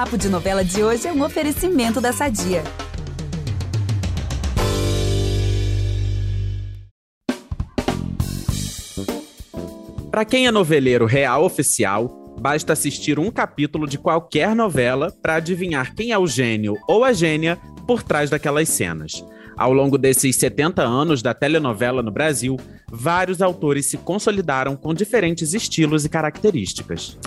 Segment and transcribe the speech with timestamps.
[0.00, 2.64] Papo de Novela de hoje é um oferecimento da Sadia.
[10.10, 15.94] Para quem é noveleiro real oficial, basta assistir um capítulo de qualquer novela para adivinhar
[15.94, 19.22] quem é o gênio ou a gênia por trás daquelas cenas.
[19.54, 22.56] Ao longo desses 70 anos da telenovela no Brasil,
[22.90, 27.18] vários autores se consolidaram com diferentes estilos e características.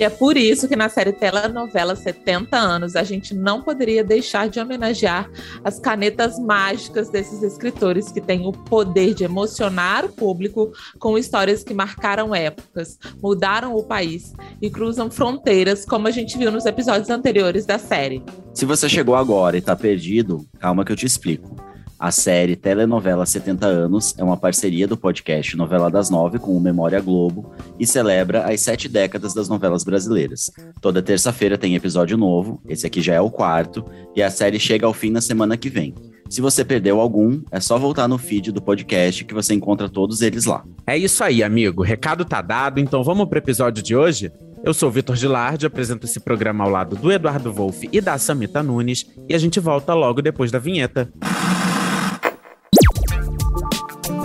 [0.00, 4.48] E é por isso que na série Telenovela 70 anos a gente não poderia deixar
[4.48, 5.30] de homenagear
[5.62, 11.62] as canetas mágicas desses escritores que têm o poder de emocionar o público com histórias
[11.62, 17.10] que marcaram épocas, mudaram o país e cruzam fronteiras, como a gente viu nos episódios
[17.10, 18.24] anteriores da série.
[18.54, 21.69] Se você chegou agora e tá perdido, calma que eu te explico.
[22.00, 26.60] A série Telenovela 70 Anos é uma parceria do podcast Novela das Nove com o
[26.60, 30.50] Memória Globo e celebra as sete décadas das novelas brasileiras.
[30.80, 33.84] Toda terça-feira tem episódio novo, esse aqui já é o quarto,
[34.16, 35.94] e a série chega ao fim na semana que vem.
[36.26, 40.22] Se você perdeu algum, é só voltar no feed do podcast que você encontra todos
[40.22, 40.64] eles lá.
[40.86, 41.82] É isso aí, amigo.
[41.82, 44.32] Recado tá dado, então vamos pro episódio de hoje?
[44.64, 48.62] Eu sou Vitor Gilardi, apresento esse programa ao lado do Eduardo Wolff e da Samita
[48.62, 51.12] Nunes, e a gente volta logo depois da vinheta.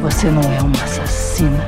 [0.05, 1.67] Você não é uma assassina.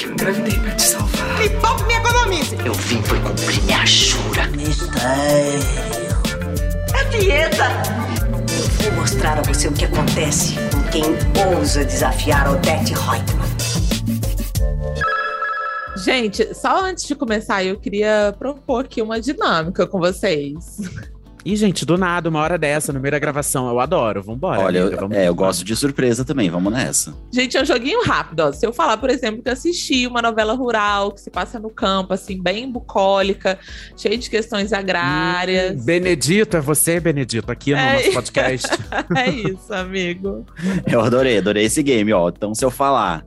[0.00, 1.38] Eu engravidei pra te salvar.
[1.40, 2.56] Me poupe me economize.
[2.64, 4.42] Eu vim foi cumprir minha jura.
[6.94, 7.64] É dieta.
[8.80, 11.02] Vou mostrar a você o que acontece com quem
[11.52, 13.48] ousa desafiar Odette Reutemann.
[15.96, 20.78] Gente, só antes de começar, eu queria propor aqui uma dinâmica com vocês.
[21.44, 24.22] E, gente, do nada, uma hora dessa, no meio da gravação, eu adoro.
[24.22, 24.60] Vambora.
[24.62, 27.14] Olha, amiga, eu, vamos é, eu gosto de surpresa também, vamos nessa.
[27.30, 28.40] Gente, é um joguinho rápido.
[28.40, 28.52] Ó.
[28.52, 32.14] Se eu falar, por exemplo, que assisti uma novela rural que se passa no campo,
[32.14, 33.58] assim, bem bucólica,
[33.94, 35.82] cheia de questões agrárias.
[35.82, 37.96] Hum, Benedito, é você, Benedito, aqui no É.
[37.96, 38.68] nosso podcast.
[39.14, 40.46] é isso, amigo.
[40.90, 42.30] Eu adorei, adorei esse game, ó.
[42.30, 43.22] Então, se eu falar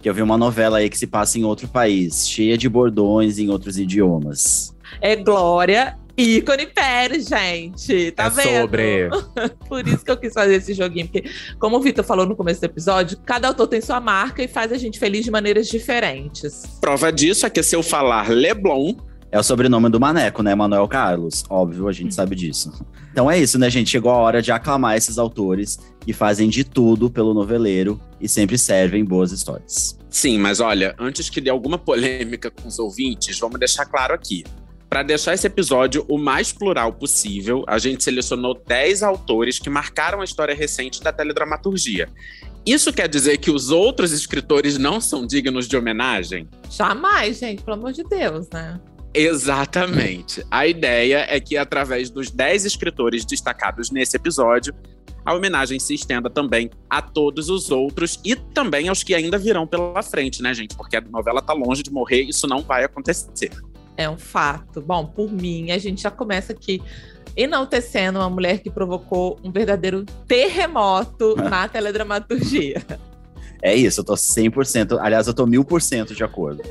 [0.00, 3.38] que eu vi uma novela aí que se passa em outro país, cheia de bordões
[3.38, 4.74] em outros idiomas.
[5.02, 8.10] É Glória Ícone Pérez, gente.
[8.10, 8.60] Tá é vendo?
[8.60, 9.08] sobre.
[9.68, 11.30] Por isso que eu quis fazer esse joguinho, porque,
[11.60, 14.72] como o Vitor falou no começo do episódio, cada autor tem sua marca e faz
[14.72, 16.62] a gente feliz de maneiras diferentes.
[16.80, 18.94] Prova disso é que se eu falar Leblon,
[19.30, 20.54] É o sobrenome do Maneco, né?
[20.54, 21.44] Manuel Carlos.
[21.50, 22.72] Óbvio, a gente sabe disso.
[23.12, 23.90] Então é isso, né, gente?
[23.90, 28.56] Chegou a hora de aclamar esses autores que fazem de tudo pelo noveleiro e sempre
[28.56, 29.98] servem boas histórias.
[30.08, 34.44] Sim, mas olha, antes que dê alguma polêmica com os ouvintes, vamos deixar claro aqui.
[34.88, 40.22] Para deixar esse episódio o mais plural possível, a gente selecionou 10 autores que marcaram
[40.22, 42.08] a história recente da teledramaturgia.
[42.64, 46.48] Isso quer dizer que os outros escritores não são dignos de homenagem?
[46.70, 48.80] Jamais, gente, pelo amor de Deus, né?
[49.12, 50.44] Exatamente.
[50.50, 54.74] A ideia é que, através dos 10 escritores destacados nesse episódio,
[55.24, 59.66] a homenagem se estenda também a todos os outros e também aos que ainda virão
[59.66, 60.74] pela frente, né, gente?
[60.74, 63.50] Porque a novela tá longe de morrer, isso não vai acontecer.
[63.98, 64.80] É um fato.
[64.80, 66.80] Bom, por mim, a gente já começa aqui
[67.36, 72.80] enaltecendo uma mulher que provocou um verdadeiro terremoto na teledramaturgia.
[73.60, 76.62] É isso, eu tô 100%, aliás, eu tô 1000% de acordo.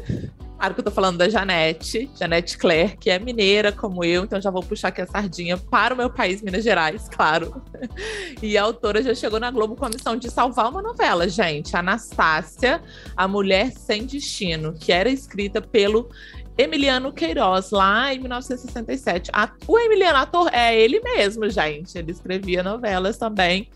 [0.58, 4.42] Claro que eu tô falando da Janete, Janete Claire, que é mineira como eu, então
[4.42, 7.62] já vou puxar aqui a sardinha para o meu país, Minas Gerais, claro.
[8.42, 11.76] E a autora já chegou na Globo com a missão de salvar uma novela, gente.
[11.76, 12.82] Anastácia,
[13.16, 16.10] A Mulher Sem Destino, que era escrita pelo
[16.58, 19.30] Emiliano Queiroz, lá em 1967.
[19.34, 21.98] A- o Emiliano ator é ele mesmo, gente.
[21.98, 23.70] Ele escrevia novelas também.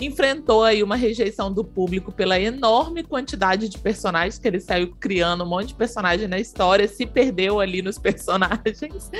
[0.00, 5.44] Enfrentou aí uma rejeição do público pela enorme quantidade de personagens que ele saiu criando,
[5.44, 9.10] um monte de personagem na história, se perdeu ali nos personagens.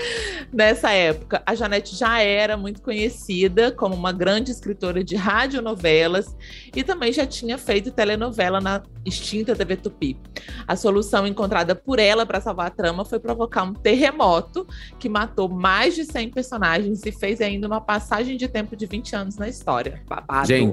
[0.52, 6.36] Nessa época, a Janete já era muito conhecida como uma grande escritora de radionovelas
[6.74, 10.18] e também já tinha feito telenovela na extinta TV Tupi.
[10.66, 14.66] A solução encontrada por ela para salvar a trama foi provocar um terremoto
[14.98, 19.16] que matou mais de 100 personagens e fez ainda uma passagem de tempo de 20
[19.16, 20.02] anos na história.
[20.06, 20.48] Babado.
[20.48, 20.65] Gente,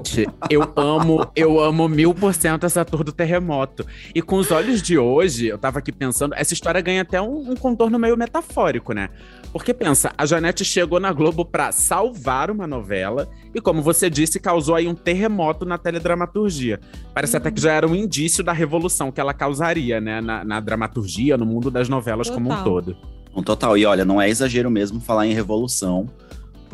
[0.50, 3.86] eu amo, eu amo mil por cento essa tour do terremoto.
[4.14, 7.50] E com os olhos de hoje, eu tava aqui pensando, essa história ganha até um,
[7.50, 9.10] um contorno meio metafórico, né?
[9.52, 14.40] Porque pensa, a Janete chegou na Globo pra salvar uma novela e, como você disse,
[14.40, 16.80] causou aí um terremoto na teledramaturgia.
[17.12, 20.20] Parece até que já era um indício da revolução que ela causaria, né?
[20.20, 22.64] Na, na dramaturgia, no mundo das novelas como um Total.
[22.64, 22.96] todo.
[23.36, 23.76] Um total.
[23.76, 26.08] E olha, não é exagero mesmo falar em revolução,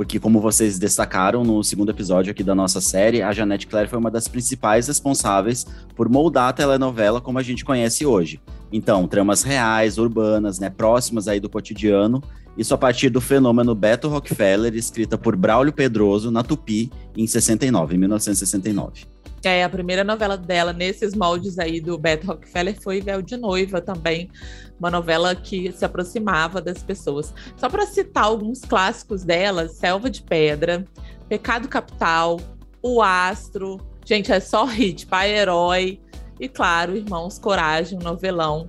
[0.00, 3.98] porque como vocês destacaram no segundo episódio aqui da nossa série, a Janete Claire foi
[3.98, 8.40] uma das principais responsáveis por moldar a telenovela como a gente conhece hoje.
[8.72, 12.22] Então, tramas reais, urbanas, né, próximas aí do cotidiano,
[12.56, 17.94] isso a partir do fenômeno Beto Rockefeller, escrita por Braulio Pedroso na Tupi em 69,
[17.94, 19.06] em 1969.
[19.42, 23.80] É, a primeira novela dela nesses moldes aí do Beto Rockefeller foi Véu de Noiva
[23.80, 24.30] também,
[24.78, 27.32] uma novela que se aproximava das pessoas.
[27.56, 30.84] Só para citar alguns clássicos dela, Selva de Pedra,
[31.28, 32.38] Pecado Capital,
[32.82, 35.98] O Astro, gente, é só hit, Pai Herói
[36.40, 38.68] e claro, Irmãos Coragem, um novelão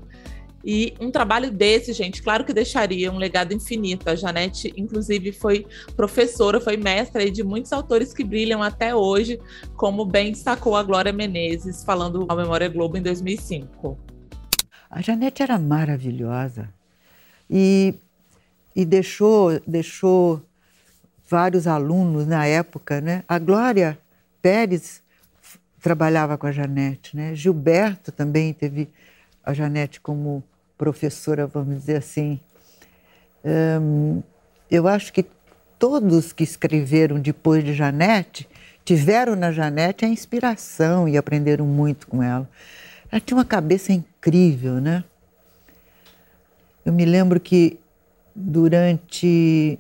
[0.64, 4.08] e um trabalho desse, gente, claro que deixaria um legado infinito.
[4.10, 5.66] A Janete, inclusive, foi
[5.96, 9.40] professora, foi mestra de muitos autores que brilham até hoje,
[9.76, 13.98] como bem destacou a Glória Menezes, falando ao Memória Globo em 2005.
[14.90, 16.70] A Janete era maravilhosa
[17.50, 17.96] e,
[18.76, 20.42] e deixou, deixou
[21.28, 23.24] vários alunos na época, né?
[23.28, 23.98] A Glória
[24.42, 25.01] Pérez
[25.82, 27.34] trabalhava com a Janete, né?
[27.34, 28.88] Gilberto também teve
[29.44, 30.44] a Janete como
[30.78, 32.40] professora, vamos dizer assim.
[34.70, 35.26] Eu acho que
[35.80, 38.48] todos que escreveram depois de Janete
[38.86, 42.48] tiveram na Janete a inspiração e aprenderam muito com ela.
[43.12, 45.04] Ela tinha uma cabeça incrível, né?
[46.86, 47.80] Eu me lembro que
[48.36, 49.78] durante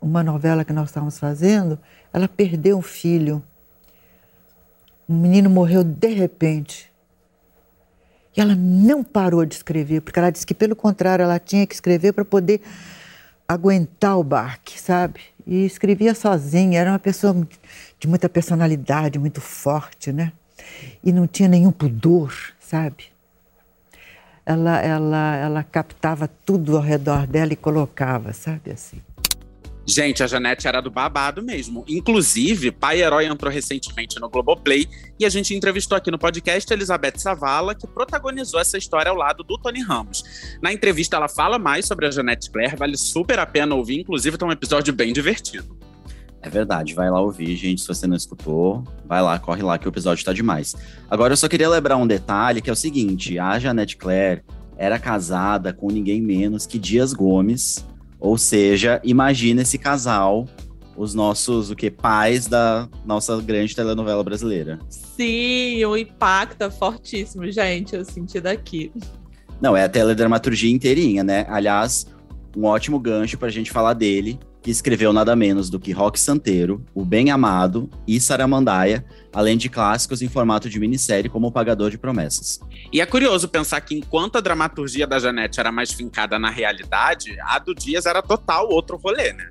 [0.00, 1.78] uma novela que nós estávamos fazendo,
[2.12, 3.42] ela perdeu um filho.
[5.08, 6.90] Um menino morreu de repente.
[8.36, 11.74] E ela não parou de escrever, porque ela disse que, pelo contrário, ela tinha que
[11.74, 12.62] escrever para poder
[13.46, 15.20] aguentar o barque, sabe?
[15.46, 17.46] E escrevia sozinha, era uma pessoa
[17.98, 20.32] de muita personalidade, muito forte, né?
[21.04, 23.12] E não tinha nenhum pudor, sabe?
[24.46, 29.00] Ela, ela, ela captava tudo ao redor dela e colocava, sabe assim.
[29.84, 31.84] Gente, a Janete era do babado mesmo.
[31.88, 34.88] Inclusive, Pai Herói entrou recentemente no Globoplay
[35.18, 39.42] e a gente entrevistou aqui no podcast Elizabeth Savala, que protagonizou essa história ao lado
[39.42, 40.22] do Tony Ramos.
[40.62, 44.38] Na entrevista, ela fala mais sobre a Janete Claire, vale super a pena ouvir, inclusive
[44.38, 45.76] tá um episódio bem divertido.
[46.40, 47.82] É verdade, vai lá ouvir, gente.
[47.82, 50.74] Se você não escutou, vai lá, corre lá que o episódio tá demais.
[51.08, 54.42] Agora eu só queria lembrar um detalhe que é o seguinte: a Janete Claire
[54.76, 57.86] era casada com ninguém menos que Dias Gomes,
[58.22, 60.46] ou seja, imagina esse casal,
[60.96, 64.78] os nossos, o que, pais da nossa grande telenovela brasileira.
[64.88, 68.92] Sim, o impacto é fortíssimo, gente, eu senti daqui.
[69.60, 71.44] Não, é a teledramaturgia inteirinha, né?
[71.48, 72.06] Aliás,
[72.56, 76.20] um ótimo gancho para a gente falar dele, que escreveu nada menos do que Rock
[76.20, 81.52] Santeiro, O Bem Amado e Saramandaia, além de clássicos em formato de minissérie como O
[81.52, 82.60] Pagador de Promessas.
[82.92, 87.34] E é curioso pensar que enquanto a dramaturgia da Janete era mais fincada na realidade,
[87.40, 89.48] a do Dias era total outro rolê, né?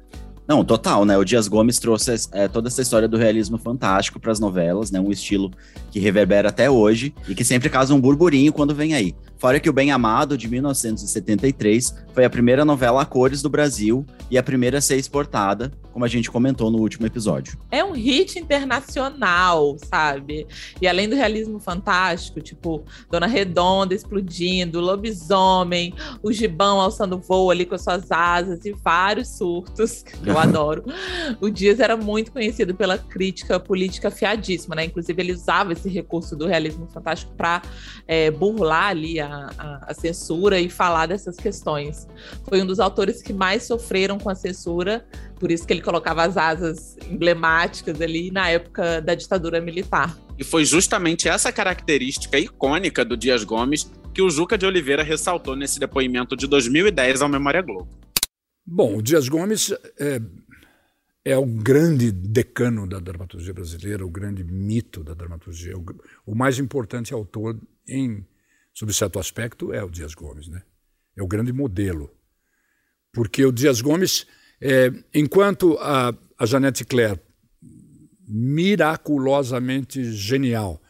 [0.47, 1.17] Não, total, né?
[1.17, 4.99] O Dias Gomes trouxe é, toda essa história do realismo fantástico para as novelas, né?
[4.99, 5.49] Um estilo
[5.89, 9.15] que reverbera até hoje e que sempre causa um burburinho quando vem aí.
[9.37, 14.05] Fora que O Bem Amado, de 1973, foi a primeira novela a cores do Brasil
[14.29, 17.57] e a primeira a ser exportada, como a gente comentou no último episódio.
[17.69, 20.47] É um hit internacional, sabe?
[20.81, 25.93] E além do realismo fantástico, tipo Dona Redonda explodindo, Lobisomem,
[26.23, 30.83] o Gibão alçando voo ali com as suas asas e vários surtos, que eu adoro.
[31.39, 34.85] O Dias era muito conhecido pela crítica política fiadíssima, né?
[34.85, 37.61] Inclusive, ele usava esse recurso do realismo fantástico para
[38.07, 42.07] é, burlar ali a a, a, censura e falar dessas questões.
[42.47, 45.05] Foi um dos autores que mais sofreram com a censura,
[45.41, 50.15] por isso que ele colocava as asas emblemáticas ali na época da ditadura militar.
[50.37, 55.55] E foi justamente essa característica icônica do Dias Gomes que o Juca de Oliveira ressaltou
[55.55, 57.89] nesse depoimento de 2010 ao Memória Globo.
[58.63, 60.21] Bom, o Dias Gomes é,
[61.25, 65.83] é o grande decano da dramaturgia brasileira, o grande mito da dramaturgia, o,
[66.23, 68.23] o mais importante autor em
[68.75, 70.47] sob certo aspecto, é o Dias Gomes.
[70.47, 70.61] Né?
[71.17, 72.11] É o grande modelo.
[73.11, 74.27] Porque o Dias Gomes,
[74.61, 77.19] é, enquanto a, a Janete Claire,
[78.27, 80.81] miraculosamente genial,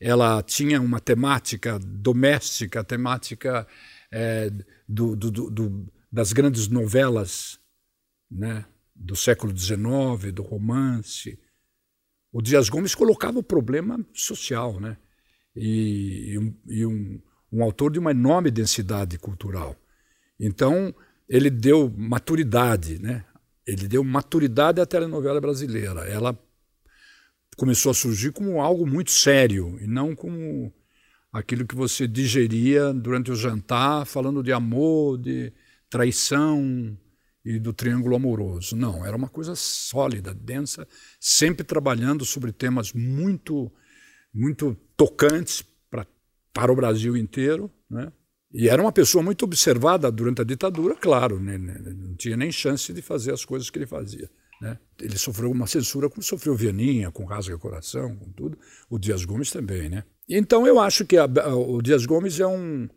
[0.00, 3.66] ela tinha uma temática doméstica, temática
[4.12, 4.50] é,
[4.88, 7.58] do, do, do, das grandes novelas
[8.30, 8.64] né,
[8.94, 11.38] do século XIX, do romance.
[12.30, 14.96] O Dias Gomes colocava o problema social, né?
[15.56, 19.76] e, e, um, e um, um autor de uma enorme densidade cultural.
[20.38, 20.94] Então,
[21.34, 23.24] ele deu maturidade, né?
[23.66, 26.02] Ele deu maturidade à telenovela brasileira.
[26.02, 26.38] Ela
[27.56, 30.72] começou a surgir como algo muito sério e não como
[31.32, 35.52] aquilo que você digeria durante o jantar, falando de amor, de
[35.90, 36.96] traição
[37.44, 38.76] e do triângulo amoroso.
[38.76, 40.86] Não, era uma coisa sólida, densa,
[41.18, 43.72] sempre trabalhando sobre temas muito
[44.32, 46.06] muito tocantes pra,
[46.52, 48.12] para o Brasil inteiro, né?
[48.54, 51.58] E era uma pessoa muito observada durante a ditadura, claro, né?
[51.58, 54.30] né não tinha nem chance de fazer as coisas que ele fazia.
[54.62, 54.78] Né?
[55.00, 58.56] Ele sofreu uma censura como sofreu Vianinha, com Rasga Coração, com tudo.
[58.88, 60.04] O Dias Gomes também, né?
[60.28, 62.88] Então eu acho que a, a, o Dias Gomes é, um,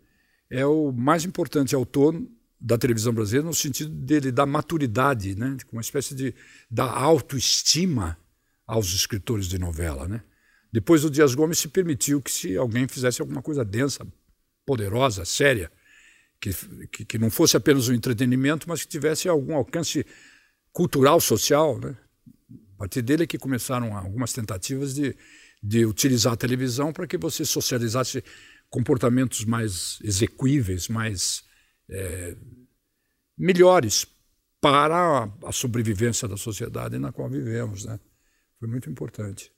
[0.48, 2.16] é o mais importante autor
[2.62, 5.58] da televisão brasileira no sentido dele dar maturidade, né?
[5.72, 6.36] uma espécie de
[6.70, 8.16] dar autoestima
[8.66, 10.08] aos escritores de novela.
[10.08, 10.22] Né?
[10.72, 14.06] Depois o Dias Gomes se permitiu que se alguém fizesse alguma coisa densa,
[14.68, 15.72] poderosa, séria,
[16.42, 16.52] que,
[16.88, 20.06] que, que não fosse apenas um entretenimento, mas que tivesse algum alcance
[20.74, 21.80] cultural, social.
[21.80, 21.96] Né?
[22.76, 25.16] A partir dele é que começaram algumas tentativas de,
[25.64, 28.22] de utilizar a televisão para que você socializasse
[28.70, 31.44] comportamentos mais execuíveis, mais
[31.90, 32.36] é,
[33.38, 34.06] melhores
[34.60, 37.86] para a sobrevivência da sociedade na qual vivemos.
[37.86, 37.98] Né?
[38.60, 39.50] Foi muito importante.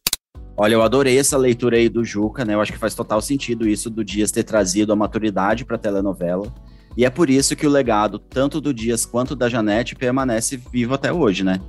[0.61, 2.53] Olha, eu adorei essa leitura aí do Juca, né?
[2.53, 5.79] Eu acho que faz total sentido isso do Dias ter trazido a maturidade para a
[5.79, 6.53] telenovela.
[6.97, 10.93] E é por isso que o legado, tanto do Dias quanto da Janete, permanece vivo
[10.93, 11.61] até hoje, né?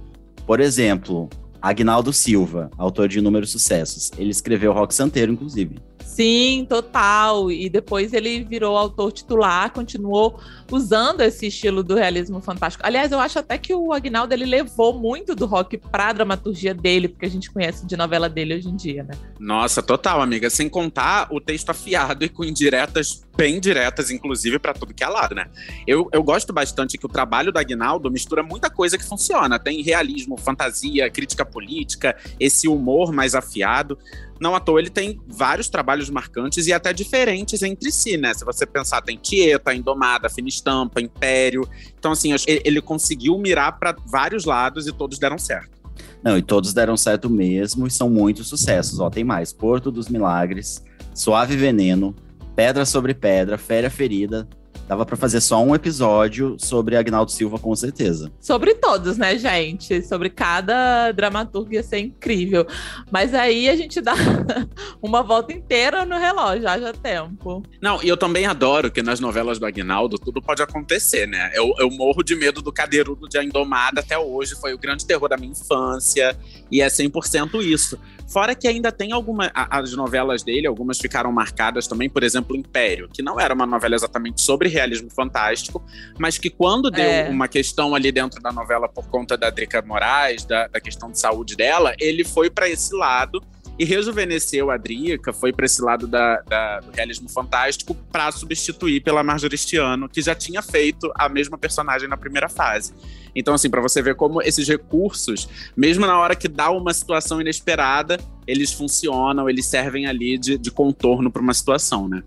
[0.45, 1.29] Por exemplo,
[1.63, 4.11] Agnaldo Silva, autor de inúmeros sucessos.
[4.19, 5.77] Ele escreveu Rock Santeiro, inclusive.
[6.11, 7.53] Sim, total.
[7.53, 10.41] E depois ele virou autor titular, continuou
[10.71, 12.85] usando esse estilo do realismo fantástico.
[12.85, 16.75] Aliás, eu acho até que o Agnaldo ele levou muito do rock para a dramaturgia
[16.75, 19.15] dele, porque a gente conhece de novela dele hoje em dia, né?
[19.39, 20.51] Nossa, total, amiga.
[20.51, 25.09] Sem contar o texto afiado e com indiretas bem diretas, inclusive, para tudo que é
[25.09, 25.47] lado, né?
[25.87, 29.59] Eu, eu gosto bastante que o trabalho do Agnaldo mistura muita coisa que funciona.
[29.59, 33.97] Tem realismo, fantasia, crítica política, esse humor mais afiado.
[34.41, 38.33] Não à toa ele tem vários trabalhos marcantes e até diferentes entre si, né?
[38.33, 41.69] Se você pensar, tem Tieta, Indomada, Fina Estampa, Império.
[41.99, 45.79] Então, assim, ele conseguiu mirar para vários lados e todos deram certo.
[46.23, 48.99] Não, e todos deram certo mesmo e são muitos sucessos.
[48.99, 50.83] Ó, tem mais: Porto dos Milagres,
[51.15, 52.17] Suave Veneno,
[52.57, 54.49] Pedra sobre Pedra, Féria Ferida,
[54.91, 58.33] Dava para fazer só um episódio sobre Agnaldo Silva, com certeza.
[58.41, 60.03] Sobre todos, né, gente?
[60.03, 62.67] Sobre cada dramaturgo ia ser incrível.
[63.09, 64.15] Mas aí a gente dá
[65.01, 67.63] uma volta inteira no relógio, haja tempo.
[67.81, 71.53] Não, e eu também adoro que nas novelas do Agnaldo tudo pode acontecer, né?
[71.55, 74.57] Eu, eu morro de medo do cadeirudo de A Indomada até hoje.
[74.57, 76.37] Foi o grande terror da minha infância.
[76.69, 77.97] E é 100% isso.
[78.31, 79.51] Fora que ainda tem algumas.
[79.53, 83.97] As novelas dele, algumas ficaram marcadas também, por exemplo, Império, que não era uma novela
[83.97, 85.85] exatamente sobre realismo fantástico,
[86.19, 87.29] mas que quando deu é.
[87.29, 91.19] uma questão ali dentro da novela por conta da Drica Moraes, da, da questão de
[91.19, 93.43] saúde dela, ele foi para esse lado
[93.79, 99.01] e rejuvenesceu a Drica, foi para esse lado da, da, do realismo fantástico para substituir
[99.01, 102.93] pela Marjorie Stiano, que já tinha feito a mesma personagem na primeira fase.
[103.35, 107.41] Então, assim, para você ver como esses recursos, mesmo na hora que dá uma situação
[107.41, 112.23] inesperada, eles funcionam, eles servem ali de, de contorno para uma situação, né?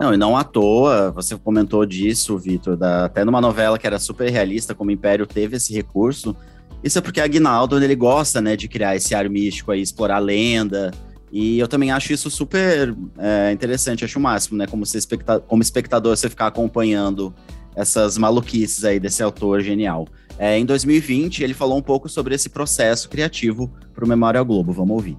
[0.00, 4.30] Não, e não à toa, você comentou disso, Vitor, até numa novela que era super
[4.30, 6.34] realista, como Império teve esse recurso.
[6.82, 10.20] Isso é porque Aguinaldo, ele gosta, né, de criar esse ar místico aí, explorar a
[10.20, 10.90] lenda.
[11.30, 15.60] E eu também acho isso super é, interessante, acho o máximo, né, como, especta como
[15.60, 17.34] espectador você ficar acompanhando
[17.76, 20.08] essas maluquices aí desse autor genial.
[20.38, 24.72] É, em 2020, ele falou um pouco sobre esse processo criativo para o Memória Globo.
[24.72, 25.18] Vamos ouvir.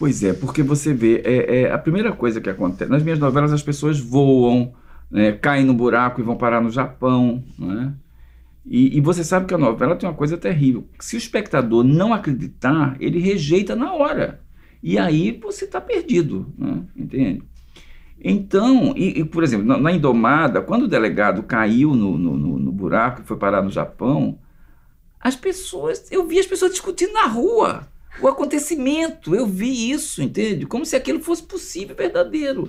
[0.00, 2.90] Pois é, porque você vê, é, é, a primeira coisa que acontece.
[2.90, 4.72] Nas minhas novelas, as pessoas voam,
[5.10, 7.44] né, caem no buraco e vão parar no Japão.
[7.58, 7.92] Né?
[8.64, 10.88] E, e, você sabe que a novela tem uma coisa terrível.
[10.98, 14.40] Se o espectador não acreditar, ele rejeita na hora.
[14.82, 16.82] E aí você está perdido, né?
[16.96, 17.42] entende?
[18.24, 22.58] Então, e, e, por exemplo, na, na, Indomada, quando o delegado caiu no, no, no,
[22.58, 24.38] no buraco e foi parar no Japão,
[25.20, 27.89] as pessoas, eu vi as pessoas discutindo na rua
[28.20, 30.66] o acontecimento, eu vi isso, entende?
[30.66, 32.68] Como se aquilo fosse possível, verdadeiro.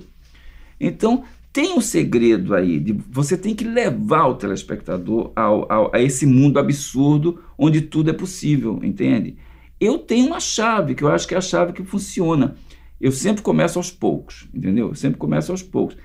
[0.80, 6.02] Então, tem um segredo aí, de, você tem que levar o telespectador ao, ao, a
[6.02, 9.38] esse mundo absurdo onde tudo é possível, entende?
[9.80, 12.56] Eu tenho uma chave, que eu acho que é a chave que funciona
[13.02, 14.90] eu sempre começo aos poucos, entendeu?
[14.90, 15.98] Eu sempre começo aos poucos.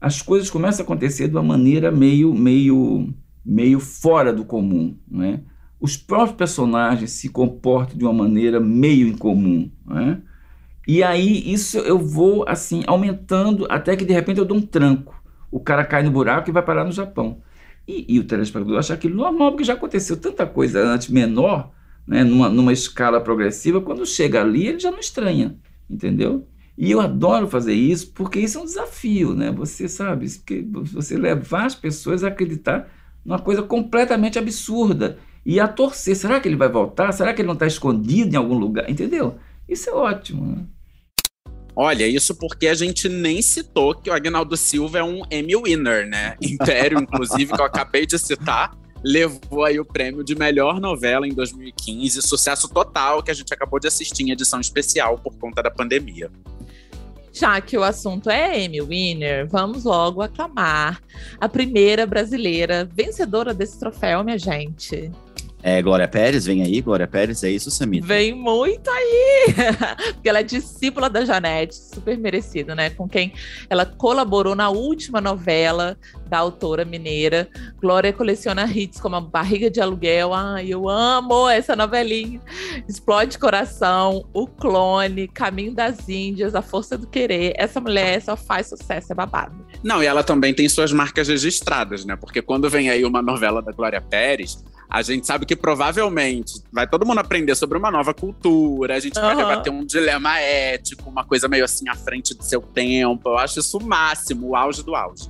[0.00, 3.12] As coisas começam a acontecer de uma maneira meio, meio,
[3.44, 5.42] meio fora do comum, né?
[5.84, 10.22] Os próprios personagens se comportam de uma maneira meio incomum, né?
[10.88, 15.22] E aí isso eu vou assim aumentando até que de repente eu dou um tranco.
[15.50, 17.42] O cara cai no buraco e vai parar no Japão.
[17.86, 21.70] E, e o telespectador acha aquilo normal, porque já aconteceu tanta coisa antes menor,
[22.06, 25.58] né, numa, numa escala progressiva, quando chega ali ele já não estranha
[25.90, 26.48] entendeu?
[26.78, 29.52] E eu adoro fazer isso porque isso é um desafio, né?
[29.52, 30.26] Você sabe,
[30.94, 32.88] você levar as pessoas a acreditar
[33.22, 36.16] numa coisa completamente absurda e a torcer.
[36.16, 37.12] Será que ele vai voltar?
[37.12, 38.88] Será que ele não está escondido em algum lugar?
[38.88, 39.38] Entendeu?
[39.68, 40.56] Isso é ótimo.
[40.56, 40.64] Né?
[41.76, 46.06] Olha, isso porque a gente nem citou que o Agnaldo Silva é um Emmy winner,
[46.06, 46.36] né?
[46.40, 51.34] Império, inclusive, que eu acabei de citar, levou aí o prêmio de melhor novela em
[51.34, 55.70] 2015, sucesso total que a gente acabou de assistir em edição especial por conta da
[55.70, 56.30] pandemia.
[57.34, 61.02] Já que o assunto é Emmy Winner, vamos logo aclamar
[61.40, 65.10] a primeira brasileira vencedora desse troféu, minha gente.
[65.66, 68.06] É, Glória Pérez, vem aí, Glória Pérez, é isso, Samita?
[68.06, 69.46] Vem muito aí!
[70.12, 72.90] Porque ela é discípula da Janete, super merecida, né?
[72.90, 73.32] Com quem
[73.70, 77.48] ela colaborou na última novela da autora mineira.
[77.80, 80.34] Glória coleciona hits como a Barriga de Aluguel.
[80.34, 82.42] Ai, eu amo essa novelinha.
[82.86, 87.54] Explode Coração, O Clone, Caminho das Índias, A Força do Querer.
[87.56, 89.64] Essa mulher só faz sucesso, é babado.
[89.82, 92.16] Não, e ela também tem suas marcas registradas, né?
[92.16, 94.62] Porque quando vem aí uma novela da Glória Pérez
[94.94, 99.18] a gente sabe que provavelmente vai todo mundo aprender sobre uma nova cultura, a gente
[99.18, 99.24] uhum.
[99.24, 103.28] vai debater um dilema ético, uma coisa meio assim à frente do seu tempo.
[103.28, 105.28] Eu acho isso o máximo, o auge do auge.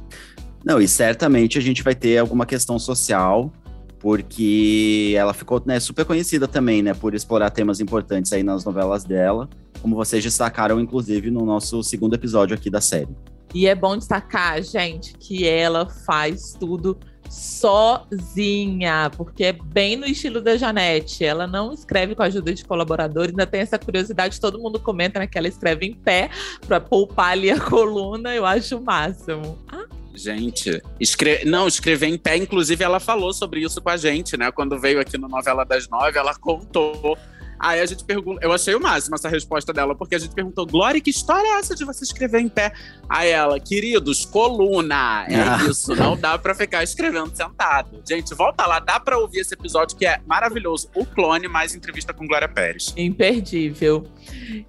[0.62, 3.50] Não, e certamente a gente vai ter alguma questão social,
[3.98, 9.02] porque ela ficou né, super conhecida também, né, por explorar temas importantes aí nas novelas
[9.02, 9.48] dela,
[9.80, 13.16] como vocês destacaram, inclusive, no nosso segundo episódio aqui da série.
[13.54, 16.98] E é bom destacar, gente, que ela faz tudo
[17.34, 21.24] sozinha, porque é bem no estilo da Janete.
[21.24, 25.18] Ela não escreve com a ajuda de colaboradores, ainda tem essa curiosidade, todo mundo comenta
[25.18, 26.30] né, que ela escreve em pé
[26.66, 29.58] para poupar ali a coluna, eu acho o máximo.
[29.68, 29.84] Ah.
[30.14, 31.44] Gente, escre...
[31.44, 34.52] não, escrever em pé, inclusive ela falou sobre isso com a gente, né?
[34.52, 37.18] Quando veio aqui no Novela das Nove, ela contou
[37.58, 40.66] Aí a gente pergunta, eu achei o máximo essa resposta dela, porque a gente perguntou,
[40.66, 42.72] Glória, que história é essa de você escrever em pé?
[43.08, 45.58] Aí ela, queridos, coluna, é ah.
[45.68, 48.02] isso, não dá pra ficar escrevendo sentado.
[48.06, 52.12] Gente, volta lá, dá pra ouvir esse episódio que é maravilhoso, o clone mais entrevista
[52.12, 52.92] com Glória Pérez.
[52.96, 54.06] Imperdível.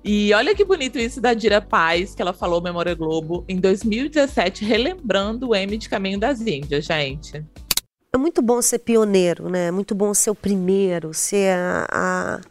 [0.03, 4.63] E olha que bonito isso da Dira Paz, que ela falou Memória Globo em 2017,
[4.63, 7.43] relembrando o M de Caminho das Índias, gente.
[8.13, 9.67] É muito bom ser pioneiro, né?
[9.67, 12.41] É muito bom ser o primeiro, ser a, a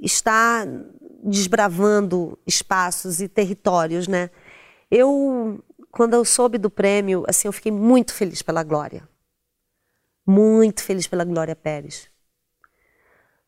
[0.00, 0.64] está
[1.22, 4.30] desbravando espaços e territórios, né?
[4.90, 9.08] Eu, quando eu soube do prêmio, assim, eu fiquei muito feliz pela Glória.
[10.26, 12.08] Muito feliz pela Glória Pérez.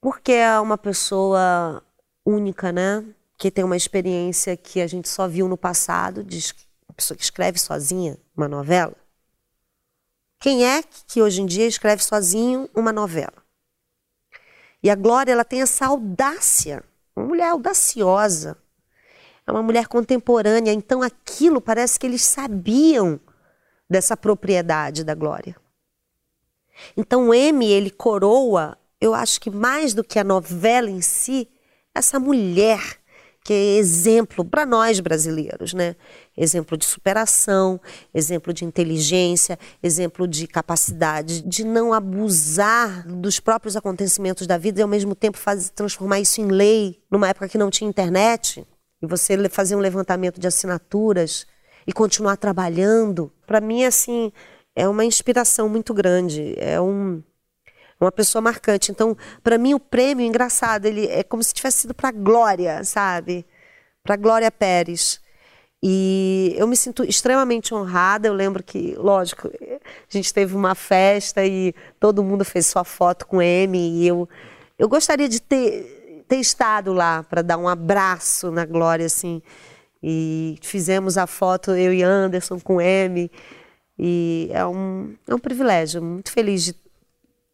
[0.00, 1.82] Porque é uma pessoa
[2.24, 3.04] única, né?
[3.38, 6.52] Que tem uma experiência que a gente só viu no passado, de
[6.88, 8.96] uma pessoa que escreve sozinha uma novela.
[10.38, 13.39] Quem é que hoje em dia escreve sozinho uma novela?
[14.82, 16.82] E a Glória, ela tem essa audácia,
[17.14, 18.56] uma mulher audaciosa.
[19.46, 23.18] É uma mulher contemporânea, então aquilo parece que eles sabiam
[23.88, 25.56] dessa propriedade da Glória.
[26.96, 31.48] Então o M, ele coroa, eu acho que mais do que a novela em si,
[31.94, 33.00] essa mulher
[33.42, 35.96] que é exemplo para nós brasileiros, né?
[36.42, 37.78] Exemplo de superação,
[38.14, 44.82] exemplo de inteligência, exemplo de capacidade de não abusar dos próprios acontecimentos da vida e
[44.82, 48.66] ao mesmo tempo fazer, transformar isso em lei numa época que não tinha internet
[49.02, 51.46] e você fazer um levantamento de assinaturas
[51.86, 53.30] e continuar trabalhando.
[53.46, 54.32] Para mim, assim,
[54.74, 56.54] é uma inspiração muito grande.
[56.58, 57.22] É um
[58.00, 58.90] uma pessoa marcante.
[58.90, 63.44] Então, para mim, o prêmio, engraçado, ele é como se tivesse sido para Glória, sabe?
[64.02, 65.19] Para Glória Pérez.
[65.82, 68.28] E eu me sinto extremamente honrada.
[68.28, 73.26] Eu lembro que, lógico, a gente teve uma festa e todo mundo fez sua foto
[73.26, 73.78] com M.
[73.78, 74.28] E eu,
[74.78, 79.40] eu gostaria de ter, ter estado lá para dar um abraço na Glória, assim.
[80.02, 83.30] E fizemos a foto, eu e Anderson, com M.
[83.98, 86.02] E é um, é um privilégio.
[86.02, 86.74] Muito feliz de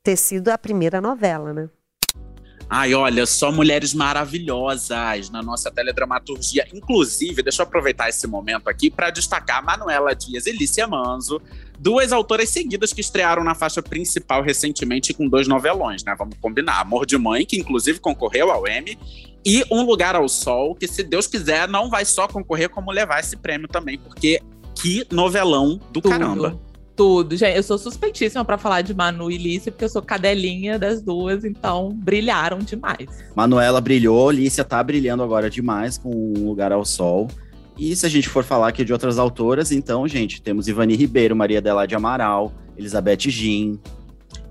[0.03, 1.69] ter sido a primeira novela, né?
[2.69, 6.67] Ai, olha, só mulheres maravilhosas na nossa teledramaturgia.
[6.75, 11.41] Inclusive, deixa eu aproveitar esse momento aqui para destacar Manuela Dias e Lícia Manzo,
[11.79, 16.15] duas autoras seguidas que estrearam na faixa principal recentemente com dois novelões, né?
[16.19, 16.81] Vamos combinar.
[16.81, 18.99] Amor de Mãe, que inclusive concorreu ao Emmy,
[19.45, 23.21] e Um Lugar ao Sol, que se Deus quiser não vai só concorrer, como levar
[23.21, 24.41] esse prêmio também, porque
[24.75, 26.11] que novelão do Tudo.
[26.11, 26.66] caramba
[26.97, 27.37] tudo.
[27.37, 31.03] Gente, eu sou suspeitíssima para falar de Manu e Lícia, porque eu sou cadelinha das
[31.03, 33.07] duas, então brilharam demais.
[33.35, 37.29] Manuela brilhou, Lícia tá brilhando agora demais com Um Lugar ao Sol.
[37.79, 41.37] E se a gente for falar aqui de outras autoras, então, gente, temos Ivani Ribeiro,
[41.37, 43.79] Maria Adelaide Amaral, Elizabeth Gin,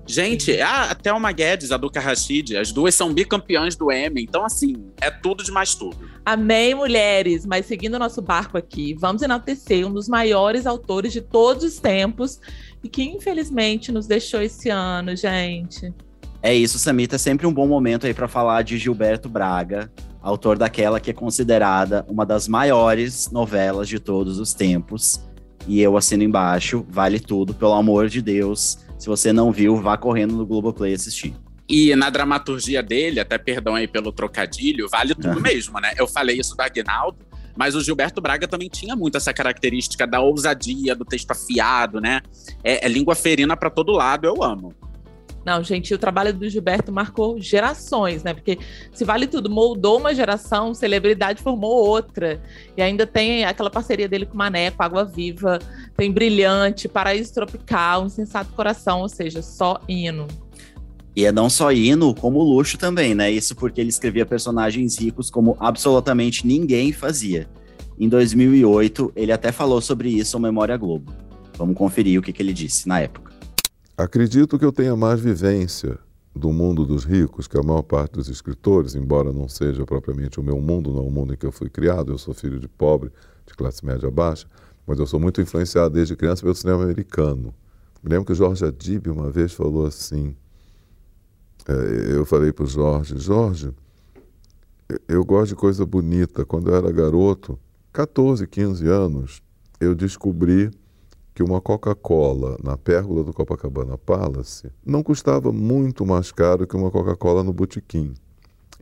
[0.06, 4.22] Gente, a Thelma Guedes, a Duca Rashid, as duas são bicampeãs do Emmy.
[4.22, 5.98] Então, assim, é tudo de mais tudo.
[6.24, 7.44] Amém, mulheres.
[7.44, 11.80] Mas seguindo o nosso barco aqui, vamos enaltecer um dos maiores autores de todos os
[11.80, 12.40] tempos
[12.84, 15.92] e que, infelizmente, nos deixou esse ano, gente.
[16.40, 17.16] É isso, Samita.
[17.16, 19.90] É sempre um bom momento aí para falar de Gilberto Braga,
[20.22, 25.20] autor daquela que é considerada uma das maiores novelas de todos os tempos.
[25.66, 28.78] E eu assino embaixo, vale tudo, pelo amor de Deus.
[28.98, 31.34] Se você não viu, vá correndo no Globoplay assistir.
[31.68, 35.92] E na dramaturgia dele, até perdão aí pelo trocadilho, vale tudo mesmo, né?
[35.96, 37.18] Eu falei isso do Agnaldo,
[37.56, 42.20] mas o Gilberto Braga também tinha muito essa característica da ousadia, do texto afiado, né?
[42.62, 44.74] É, é língua ferina para todo lado, eu amo.
[45.46, 48.34] Não, gente, o trabalho do Gilberto marcou gerações, né?
[48.34, 48.58] Porque
[48.92, 52.42] se vale tudo, moldou uma geração, celebridade formou outra.
[52.76, 55.60] E ainda tem aquela parceria dele com o Maneco, Água Viva,
[55.96, 60.26] tem Brilhante, Paraíso Tropical, Um Sensato Coração, ou seja, só hino.
[61.14, 63.30] E é não só hino, como luxo também, né?
[63.30, 67.48] Isso porque ele escrevia personagens ricos como absolutamente ninguém fazia.
[67.96, 71.12] Em 2008, ele até falou sobre isso ao Memória Globo.
[71.56, 73.25] Vamos conferir o que, que ele disse na época.
[73.96, 75.98] Acredito que eu tenha mais vivência
[76.34, 80.42] do mundo dos ricos que a maior parte dos escritores, embora não seja propriamente o
[80.42, 82.12] meu mundo, não é o mundo em que eu fui criado.
[82.12, 83.10] Eu sou filho de pobre,
[83.46, 84.46] de classe média baixa,
[84.86, 87.54] mas eu sou muito influenciado desde criança pelo cinema americano.
[88.02, 90.36] Me lembro que o Jorge Adib uma vez falou assim.
[91.66, 93.72] É, eu falei para o Jorge, Jorge,
[95.08, 96.44] eu gosto de coisa bonita.
[96.44, 97.58] Quando eu era garoto,
[97.94, 99.42] 14, 15 anos,
[99.80, 100.70] eu descobri
[101.36, 106.90] que uma Coca-Cola na pérgola do Copacabana Palace não custava muito mais caro que uma
[106.90, 108.14] Coca-Cola no botequim.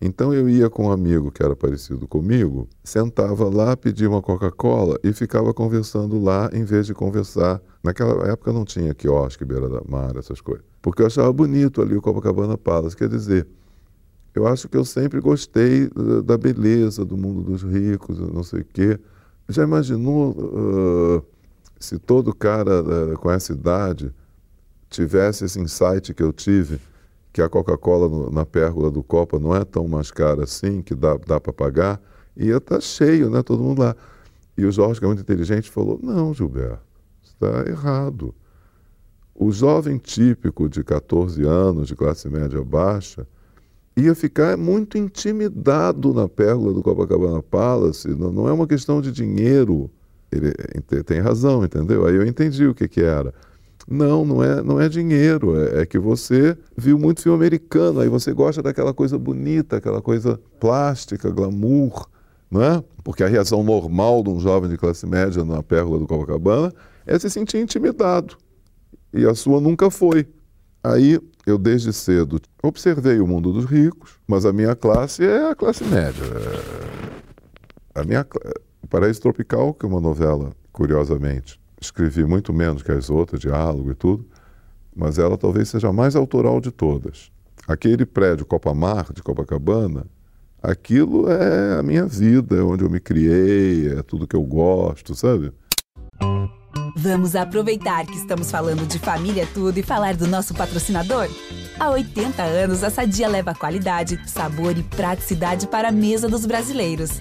[0.00, 5.00] Então eu ia com um amigo que era parecido comigo, sentava lá, pedia uma Coca-Cola
[5.02, 7.60] e ficava conversando lá em vez de conversar.
[7.82, 10.64] Naquela época não tinha quiosque, beira da mar, essas coisas.
[10.80, 12.96] Porque eu achava bonito ali o Copacabana Palace.
[12.96, 13.48] Quer dizer,
[14.32, 15.90] eu acho que eu sempre gostei
[16.24, 18.96] da beleza do mundo dos ricos, não sei o quê.
[19.48, 21.33] Já imaginou uh,
[21.84, 24.12] se todo cara uh, com essa idade
[24.88, 26.80] tivesse esse insight que eu tive,
[27.32, 31.16] que a Coca-Cola na pérgola do Copa não é tão mais cara assim, que dá,
[31.16, 32.00] dá para pagar,
[32.36, 33.42] ia estar tá cheio, né?
[33.42, 33.96] Todo mundo lá.
[34.56, 36.80] E o Jorge, que é muito inteligente, falou: Não, Gilberto,
[37.22, 38.34] está errado.
[39.34, 43.26] O jovem típico de 14 anos, de classe média baixa,
[43.96, 48.08] ia ficar muito intimidado na pérgola do Copacabana Palace.
[48.08, 49.90] Não, não é uma questão de dinheiro
[50.36, 52.06] ele tem razão, entendeu?
[52.06, 53.32] Aí eu entendi o que, que era.
[53.86, 58.08] Não, não é, não é dinheiro, é, é, que você viu muito filme americano, aí
[58.08, 62.08] você gosta daquela coisa bonita, aquela coisa plástica, glamour,
[62.50, 62.82] não é?
[63.02, 66.72] Porque a reação normal de um jovem de classe média na pérgola do Copacabana
[67.06, 68.38] é se sentir intimidado.
[69.12, 70.26] E a sua nunca foi.
[70.82, 75.54] Aí eu desde cedo observei o mundo dos ricos, mas a minha classe é a
[75.54, 76.24] classe média.
[77.94, 78.26] A minha
[78.86, 83.94] Paraíso Tropical, que é uma novela, curiosamente, escrevi muito menos que as outras, diálogo e
[83.94, 84.26] tudo,
[84.94, 87.30] mas ela talvez seja a mais autoral de todas.
[87.66, 90.06] Aquele prédio Copamar, de Copacabana,
[90.62, 95.14] aquilo é a minha vida, é onde eu me criei, é tudo que eu gosto,
[95.14, 95.52] sabe?
[96.96, 101.28] Vamos aproveitar que estamos falando de família tudo e falar do nosso patrocinador?
[101.78, 107.20] Há 80 anos, a Sadia leva qualidade, sabor e praticidade para a mesa dos brasileiros.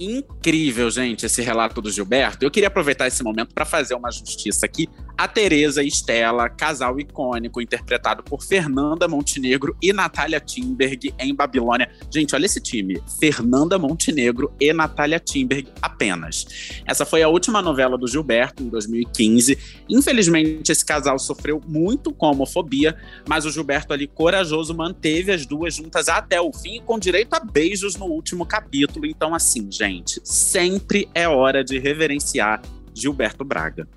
[0.00, 2.44] Incrível, gente, esse relato do Gilberto.
[2.44, 4.88] Eu queria aproveitar esse momento para fazer uma justiça aqui.
[5.16, 11.90] A Teresa e Estela, casal icônico, interpretado por Fernanda Montenegro e Natália Timberg em Babilônia.
[12.08, 16.46] Gente, olha esse time: Fernanda Montenegro e Natália Timberg apenas.
[16.86, 19.58] Essa foi a última novela do Gilberto, em 2015.
[19.88, 22.96] Infelizmente, esse casal sofreu muito com a homofobia,
[23.28, 27.40] mas o Gilberto ali, corajoso, manteve as duas juntas até o fim, com direito a
[27.40, 29.04] beijos no último capítulo.
[29.04, 32.62] Então, assim, gente gente, sempre é hora de reverenciar
[32.94, 33.88] Gilberto Braga.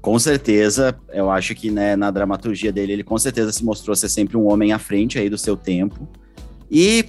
[0.00, 4.08] Com certeza, eu acho que né, na dramaturgia dele, ele com certeza se mostrou ser
[4.08, 6.08] sempre um homem à frente aí do seu tempo.
[6.70, 7.06] E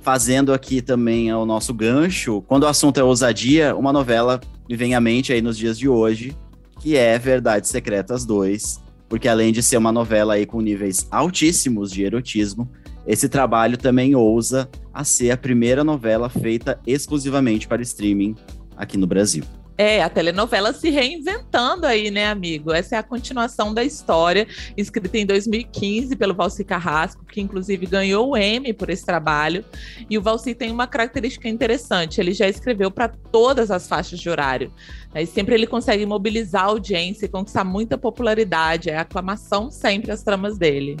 [0.00, 4.94] fazendo aqui também o nosso gancho, quando o assunto é ousadia, uma novela me vem
[4.94, 6.34] à mente aí nos dias de hoje,
[6.80, 11.90] que é Verdades Secretas 2, porque além de ser uma novela aí com níveis altíssimos
[11.90, 12.70] de erotismo,
[13.10, 18.36] esse trabalho também ousa a ser a primeira novela feita exclusivamente para streaming
[18.76, 19.42] aqui no Brasil.
[19.76, 22.70] É, a telenovela se reinventando aí, né, amigo?
[22.70, 24.46] Essa é a continuação da história,
[24.76, 29.64] escrita em 2015 pelo Valci Carrasco, que inclusive ganhou o Emmy por esse trabalho.
[30.08, 34.30] E o Valci tem uma característica interessante: ele já escreveu para todas as faixas de
[34.30, 34.72] horário.
[35.12, 35.22] Né?
[35.22, 38.88] E sempre ele consegue mobilizar a audiência e conquistar muita popularidade.
[38.88, 40.96] É aclamação sempre as tramas dele.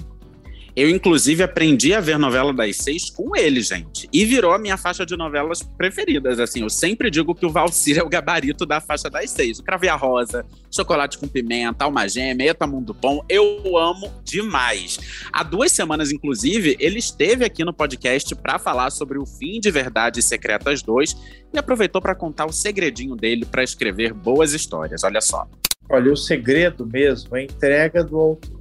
[0.80, 4.08] Eu, inclusive, aprendi a ver novela das seis com ele, gente.
[4.10, 6.40] E virou a minha faixa de novelas preferidas.
[6.40, 9.58] Assim, eu sempre digo que o Valcir é o gabarito da faixa das seis.
[9.58, 10.42] O Cravia Rosa,
[10.74, 13.22] Chocolate com Pimenta, Alma Gêmea, Eta Mundo Bom.
[13.28, 14.98] Eu amo demais.
[15.30, 19.70] Há duas semanas, inclusive, ele esteve aqui no podcast para falar sobre o fim de
[19.70, 21.14] Verdades Secretas 2
[21.52, 25.04] e aproveitou para contar o segredinho dele para escrever boas histórias.
[25.04, 25.46] Olha só.
[25.90, 28.59] Olha, o segredo mesmo é a entrega do autor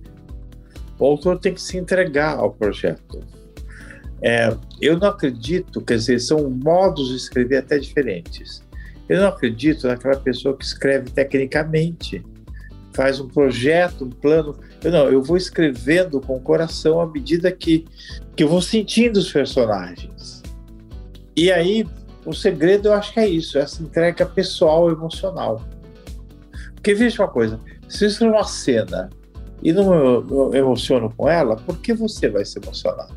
[0.99, 3.19] o autor tem que se entregar ao projeto.
[4.21, 8.62] É, eu não acredito, quer dizer, são modos de escrever até diferentes.
[9.07, 12.23] Eu não acredito naquela pessoa que escreve tecnicamente,
[12.93, 14.57] faz um projeto, um plano.
[14.83, 17.85] Eu não, eu vou escrevendo com o coração à medida que,
[18.35, 20.43] que eu vou sentindo os personagens.
[21.35, 21.88] E aí,
[22.25, 25.63] o segredo eu acho que é isso, essa entrega pessoal, emocional.
[26.75, 29.09] Porque veja uma coisa, se isso é uma cena
[29.62, 33.10] e não me emociono com ela, por que você vai se emocionar?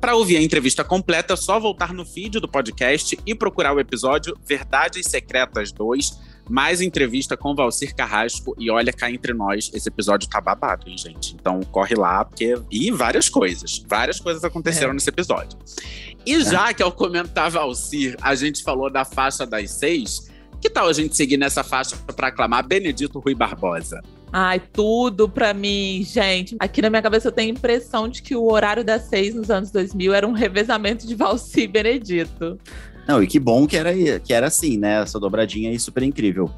[0.00, 3.80] Para ouvir a entrevista completa, é só voltar no feed do podcast e procurar o
[3.80, 8.54] episódio Verdades Secretas 2, mais entrevista com Valcir Carrasco.
[8.58, 11.34] E olha cá entre nós, esse episódio tá babado, hein, gente?
[11.34, 12.54] Então corre lá, porque.
[12.70, 13.82] E várias coisas.
[13.88, 14.94] Várias coisas aconteceram é.
[14.94, 15.58] nesse episódio.
[16.24, 20.88] E já que ao comentar Valcir, a gente falou da faixa das seis, que tal
[20.88, 24.00] a gente seguir nessa faixa para aclamar Benedito Rui Barbosa?
[24.32, 26.56] Ai, tudo pra mim, gente.
[26.58, 29.50] Aqui na minha cabeça eu tenho a impressão de que o horário das seis nos
[29.50, 32.58] anos 2000 era um revezamento de Valci e Benedito.
[33.06, 35.00] Não, e que bom que era, que era assim, né?
[35.02, 36.50] Essa dobradinha aí super incrível.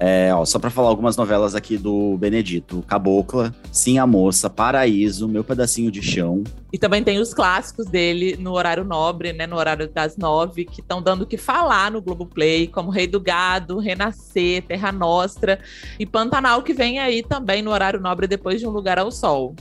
[0.00, 5.28] É, ó, só para falar algumas novelas aqui do Benedito: Cabocla, Sim a Moça, Paraíso,
[5.28, 6.42] Meu Pedacinho de Chão.
[6.72, 9.46] E também tem os clássicos dele no horário nobre, né?
[9.46, 13.20] No horário das nove, que estão dando o que falar no Globoplay, como Rei do
[13.20, 15.60] Gado, Renascer, Terra Nostra
[15.98, 19.54] e Pantanal, que vem aí também no horário nobre depois de Um Lugar ao Sol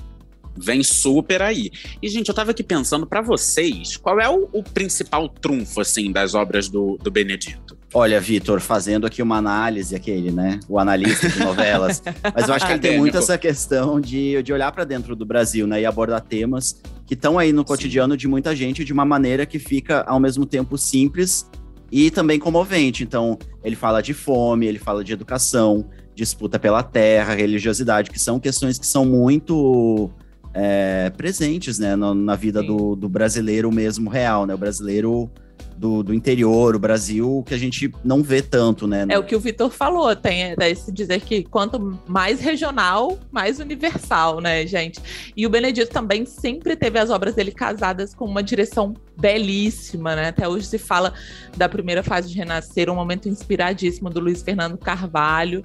[0.56, 1.72] vem super aí.
[2.02, 6.12] E, gente, eu tava aqui pensando para vocês, qual é o, o, principal trunfo, assim,
[6.12, 7.78] das obras do, do Benedito?
[7.94, 10.62] Olha, Vitor, fazendo aqui uma análise, aquele, né?
[10.70, 12.02] O analista de novelas.
[12.34, 15.26] Mas eu acho que ele tem muito essa questão de, de olhar para dentro do
[15.26, 15.82] Brasil, né?
[15.82, 18.18] E abordar temas que estão aí no cotidiano Sim.
[18.20, 21.50] de muita gente de uma maneira que fica, ao mesmo tempo, simples
[21.92, 23.04] e também comovente.
[23.04, 28.40] Então, ele fala de fome, ele fala de educação, disputa pela terra, religiosidade, que são
[28.40, 30.10] questões que são muito
[30.54, 31.98] é, presentes, né?
[31.98, 34.56] No, na vida do, do brasileiro mesmo real, né?
[34.56, 35.30] O brasileiro
[35.82, 39.08] do, do interior, o Brasil, que a gente não vê tanto, né?
[39.10, 43.60] É o que o Vitor falou, tem é, esse dizer que quanto mais regional, mais
[43.60, 45.00] universal, né, gente?
[45.36, 50.30] E o Benedito também sempre teve as obras dele casadas com uma direção belíssima, né?
[50.30, 51.14] Até hoje se fala
[51.58, 55.64] da primeira fase de Renascer, um momento inspiradíssimo do Luiz Fernando Carvalho,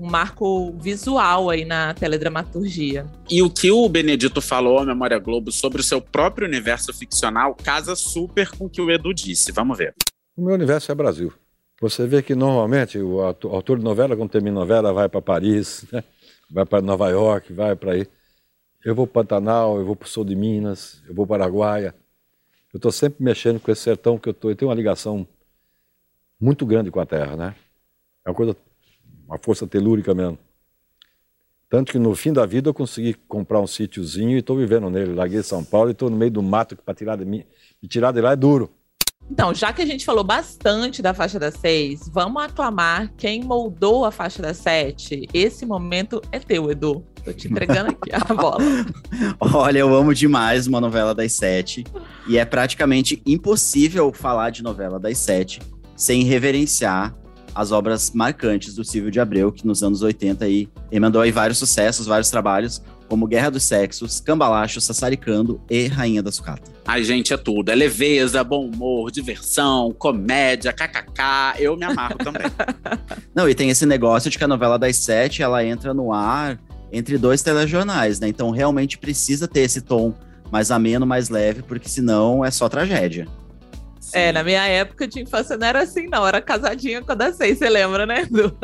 [0.00, 3.06] um marco visual aí na teledramaturgia.
[3.30, 7.54] E o que o Benedito falou à Memória Globo sobre o seu próprio universo ficcional
[7.54, 9.52] casa super com o que o Edu disse.
[9.58, 9.92] Vamos ver.
[10.36, 11.32] O meu universo é Brasil.
[11.80, 16.04] Você vê que normalmente o autor de novela, quando termina novela, vai para Paris, né?
[16.48, 18.06] vai para Nova York, vai para aí.
[18.84, 21.92] Eu vou para Pantanal, eu vou para o sul de Minas, eu vou para Araguaia.
[22.72, 24.48] Eu estou sempre mexendo com esse sertão que eu estou.
[24.48, 25.26] Eu tenho uma ligação
[26.40, 27.56] muito grande com a terra, né?
[28.24, 28.56] É uma coisa,
[29.26, 30.38] uma força telúrica mesmo.
[31.68, 35.14] Tanto que no fim da vida eu consegui comprar um sítiozinho e estou vivendo nele.
[35.14, 37.44] Larguei São Paulo e estou no meio do mato que para tirar de mim,
[37.82, 38.77] me tirar de lá é duro.
[39.30, 44.04] Então, já que a gente falou bastante da faixa das seis, vamos aclamar quem moldou
[44.04, 45.28] a faixa das sete.
[45.34, 47.04] Esse momento é teu, Edu.
[47.24, 48.64] Tô te entregando aqui a bola.
[49.38, 51.84] Olha, eu amo demais uma novela das sete.
[52.26, 55.60] E é praticamente impossível falar de novela das sete
[55.94, 57.14] sem reverenciar
[57.54, 61.58] as obras marcantes do Silvio de Abreu, que nos anos 80 aí emendou aí vários
[61.58, 66.70] sucessos, vários trabalhos como Guerra dos Sexos, Cambalacho, Sassaricando e Rainha da Sucata.
[66.86, 67.70] Ai, gente, é tudo.
[67.70, 71.58] É leveza, bom humor, diversão, comédia, kkk.
[71.58, 72.42] Eu me amarro também.
[73.34, 76.58] Não, e tem esse negócio de que a novela das sete, ela entra no ar
[76.92, 78.28] entre dois telejornais, né?
[78.28, 80.14] Então realmente precisa ter esse tom
[80.50, 83.26] mais ameno, mais leve, porque senão é só tragédia.
[84.12, 86.26] É, na minha época de infância não era assim, não.
[86.26, 88.56] Era casadinha com a da seis, você lembra, né, Edu?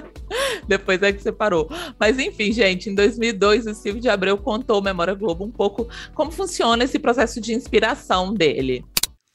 [0.66, 1.68] Depois é que você parou.
[1.98, 6.30] Mas enfim, gente, em 2002 o Silvio de Abreu contou Memória Globo um pouco como
[6.30, 8.84] funciona esse processo de inspiração dele.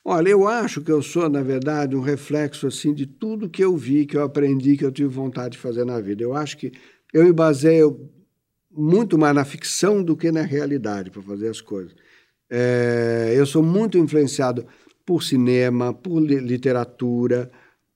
[0.06, 3.78] Olha, eu acho que eu sou, na verdade, um reflexo assim de tudo que eu
[3.78, 6.22] vi, que eu aprendi, que eu tive vontade de fazer na vida.
[6.22, 6.74] Eu acho que
[7.14, 8.10] eu me baseio
[8.70, 11.96] muito mais na ficção do que na realidade para fazer as coisas.
[12.50, 14.68] É, eu sou muito influenciado
[15.06, 17.52] por cinema, por literatura,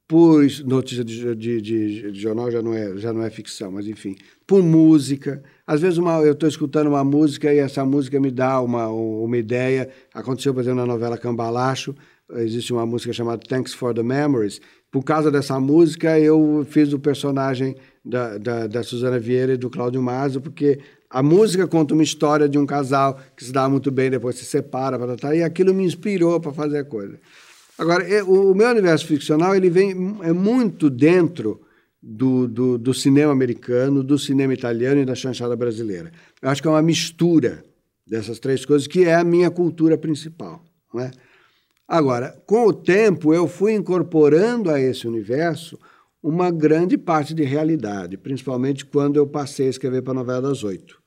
[0.08, 3.88] por notícia de, de, de, de, jornal já não é já não é ficção, mas
[3.88, 4.16] enfim,
[4.46, 5.44] por música.
[5.66, 9.38] Às vezes uma, eu estou escutando uma música e essa música me dá uma, uma
[9.38, 9.90] ideia.
[10.14, 11.94] Aconteceu, por exemplo, na novela Cambalacho,
[12.36, 14.62] existe uma música chamada Thanks for the Memories.
[14.90, 19.70] Por causa dessa música, eu fiz o personagem da, da, da Suzana Vieira e do
[19.70, 20.80] Cláudio Mazo, porque
[21.18, 24.46] a música conta uma história de um casal que se dá muito bem, depois se
[24.46, 27.20] separa, para e aquilo me inspirou para fazer a coisa.
[27.76, 31.60] Agora, o meu universo ficcional ele vem é muito dentro
[32.00, 36.12] do, do, do, cinema americano, do cinema italiano e da chanchada brasileira.
[36.40, 37.64] Eu acho que é uma mistura
[38.06, 40.64] dessas três coisas que é a minha cultura principal.
[40.94, 41.10] Não é?
[41.88, 45.80] Agora, com o tempo, eu fui incorporando a esse universo
[46.22, 50.64] uma grande parte de realidade, principalmente quando eu passei a escrever para a novela das
[50.64, 51.07] oito.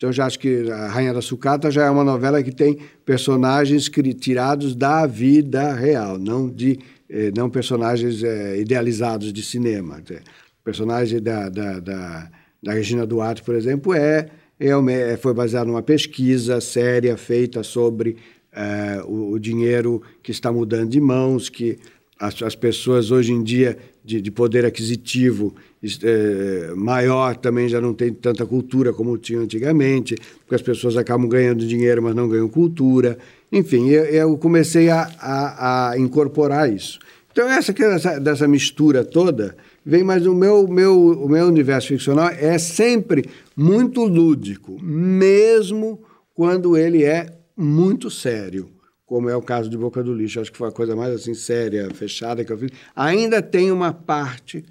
[0.00, 3.90] Então, já acho que a Rainha da Sucata já é uma novela que tem personagens
[4.18, 9.98] tirados da vida real, não de eh, não personagens eh, idealizados de cinema.
[9.98, 12.30] O personagem da, da, da,
[12.62, 18.16] da Regina Duarte, por exemplo, é, é, foi baseado numa pesquisa séria feita sobre
[18.54, 21.78] eh, o, o, dinheiro que está mudando de mãos, que
[22.18, 25.54] as, as pessoas hoje em dia de, de poder aquisitivo
[26.02, 31.28] é, maior também já não tem tanta cultura como tinha antigamente, porque as pessoas acabam
[31.28, 33.18] ganhando dinheiro, mas não ganham cultura.
[33.50, 36.98] Enfim, eu, eu comecei a, a, a, incorporar isso.
[37.32, 42.28] Então, essa, essa dessa mistura toda vem, mas o meu, meu, o meu universo ficcional
[42.28, 43.24] é sempre
[43.56, 46.02] muito lúdico, mesmo
[46.34, 48.68] quando ele é muito sério
[49.10, 51.34] como é o caso de Boca do Lixo, acho que foi a coisa mais assim
[51.34, 52.70] séria, fechada que eu fiz.
[52.94, 54.64] Ainda tem uma parte,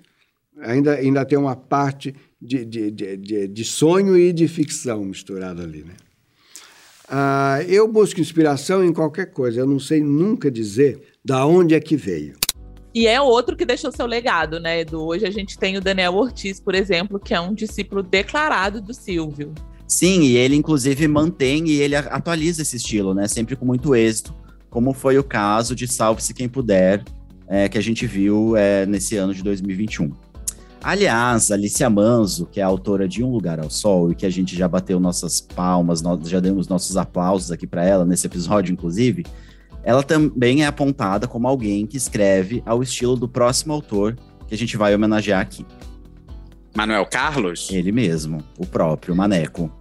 [0.62, 5.84] ainda, ainda tem uma parte de, de, de, de sonho e de ficção misturada ali,
[5.84, 5.93] né?
[7.10, 9.60] Ah, eu busco inspiração em qualquer coisa.
[9.60, 12.38] Eu não sei nunca dizer da onde é que veio.
[12.95, 15.06] E é outro que deixou seu legado, né, Edu?
[15.06, 18.93] Hoje a gente tem o Daniel Ortiz, por exemplo, que é um discípulo declarado do
[18.93, 19.54] Silvio.
[19.89, 23.28] Sim, e ele inclusive mantém e ele atualiza esse estilo, né?
[23.28, 24.36] Sempre com muito êxito,
[24.69, 27.04] como foi o caso de Salve-se Quem Puder,
[27.47, 30.12] é, que a gente viu é, nesse ano de 2021.
[30.84, 34.56] Aliás, Alicia Manzo, que é autora de Um Lugar ao Sol e que a gente
[34.56, 39.25] já bateu nossas palmas, nós já demos nossos aplausos aqui para ela nesse episódio, inclusive,
[39.84, 44.15] ela também é apontada como alguém que escreve ao estilo do próximo autor
[44.47, 45.65] que a gente vai homenagear aqui.
[46.78, 47.69] Manuel Carlos?
[47.71, 49.78] Ele mesmo, o próprio Maneco.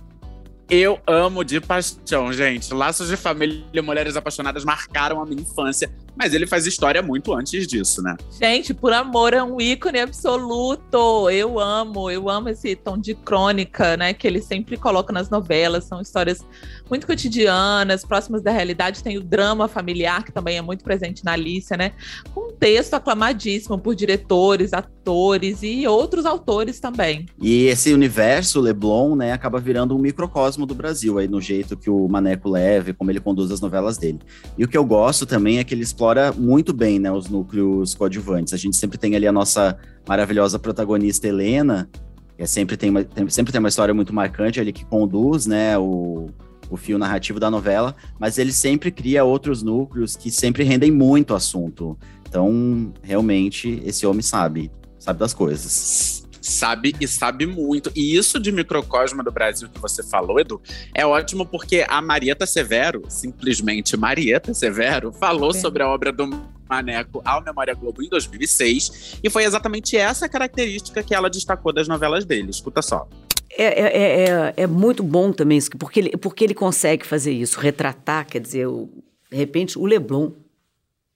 [0.70, 2.74] Eu amo de paixão, gente.
[2.74, 7.32] Laços de Família e Mulheres Apaixonadas marcaram a minha infância mas ele faz história muito
[7.32, 8.16] antes disso, né?
[8.40, 11.30] Gente, por amor é um ícone absoluto.
[11.30, 14.12] Eu amo, eu amo esse tom de crônica, né?
[14.12, 15.84] Que ele sempre coloca nas novelas.
[15.84, 16.44] São histórias
[16.90, 19.02] muito cotidianas, próximas da realidade.
[19.02, 21.92] Tem o drama familiar, que também é muito presente na Alicia, né?
[22.34, 27.26] Com um texto aclamadíssimo por diretores, atores e outros autores também.
[27.40, 31.88] E esse universo Leblon, né, acaba virando um microcosmo do Brasil, aí no jeito que
[31.88, 34.18] o Maneco leva, como ele conduz as novelas dele.
[34.56, 37.28] E o que eu gosto também é que ele explora explora muito bem né, os
[37.28, 38.54] núcleos coadjuvantes.
[38.54, 39.76] A gente sempre tem ali a nossa
[40.08, 41.86] maravilhosa protagonista Helena,
[42.34, 45.46] que é sempre, tem uma, tem, sempre tem uma história muito marcante ali que conduz
[45.46, 46.30] né, o,
[46.70, 51.34] o fio narrativo da novela, mas ele sempre cria outros núcleos que sempre rendem muito
[51.34, 51.98] assunto.
[52.26, 57.90] Então, realmente, esse homem sabe, sabe das coisas sabe e sabe muito.
[57.94, 60.60] E isso de microcosmo do Brasil que você falou, Edu,
[60.94, 65.54] é ótimo porque a Marieta Severo, simplesmente Marieta Severo, falou é.
[65.54, 66.26] sobre a obra do
[66.68, 71.88] Maneco ao Memória Globo em 2006 e foi exatamente essa característica que ela destacou das
[71.88, 72.50] novelas dele.
[72.50, 73.08] Escuta só.
[73.50, 77.58] É, é, é, é, muito bom também isso, porque ele, porque ele consegue fazer isso,
[77.58, 78.88] retratar, quer dizer, o,
[79.30, 80.32] de repente, o Leblon.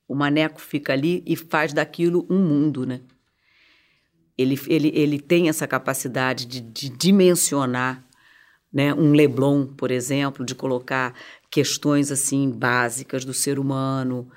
[0.09, 3.01] O Maneco fica ali e faz daquilo um mundo, né?
[4.43, 8.05] Ele, ele, ele tem essa capacidade de, de dimensionar
[8.73, 8.95] né?
[8.95, 11.15] um Leblon, por exemplo, de colocar
[11.51, 14.29] questões assim básicas do ser humano,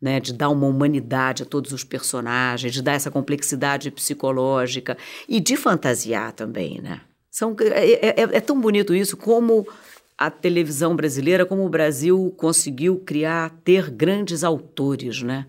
[0.00, 0.18] né?
[0.18, 4.96] de dar uma humanidade a todos os personagens, de dar essa complexidade psicológica
[5.28, 6.80] e de fantasiar também.
[6.80, 7.00] Né?
[7.30, 9.66] São, é, é, é tão bonito isso como
[10.16, 15.46] a televisão brasileira, como o Brasil conseguiu criar, ter grandes autores, né?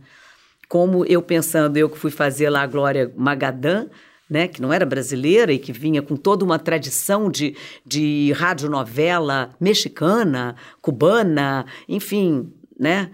[0.73, 3.85] como eu pensando, eu que fui fazer lá a Glória Magadã,
[4.33, 7.55] né, que não era brasileira e que vinha com toda uma tradição de,
[7.85, 13.11] de radionovela mexicana, cubana, enfim, né,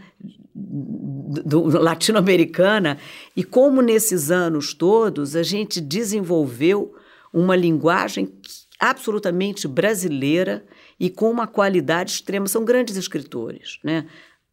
[1.73, 2.97] latino-americana,
[3.35, 6.95] e como nesses anos todos a gente desenvolveu
[7.33, 8.33] uma linguagem
[8.79, 10.65] absolutamente brasileira
[10.97, 12.47] e com uma qualidade extrema.
[12.47, 14.05] São grandes escritores, né?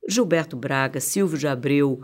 [0.09, 2.03] Gilberto Braga, Silvio de Abreu,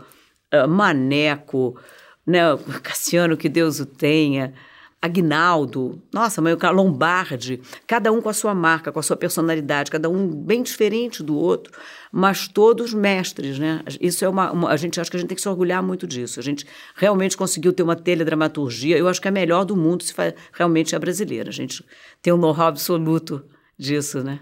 [0.49, 1.77] ah, Maneco,
[2.25, 2.41] né?
[2.81, 4.53] Cassiano, que Deus o tenha.
[5.01, 10.09] Agnaldo, nossa, mãe, Lombardi, cada um com a sua marca, com a sua personalidade, cada
[10.09, 11.73] um bem diferente do outro,
[12.09, 13.81] mas todos mestres, né?
[13.99, 16.07] Isso é uma, uma, a gente acha que a gente tem que se orgulhar muito
[16.07, 16.39] disso.
[16.39, 16.65] A gente
[16.95, 20.35] realmente conseguiu ter uma teledramaturgia, eu acho que é a melhor do mundo, se faz,
[20.53, 21.49] realmente é brasileira.
[21.49, 21.83] A gente
[22.21, 23.43] tem um know-how absoluto
[23.77, 24.39] disso, né?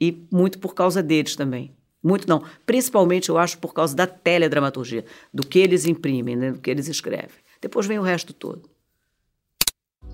[0.00, 1.72] E muito por causa deles também.
[2.02, 6.52] Muito não, principalmente eu acho por causa da teledramaturgia, do que eles imprimem, né?
[6.52, 7.28] do que eles escrevem.
[7.60, 8.68] Depois vem o resto todo.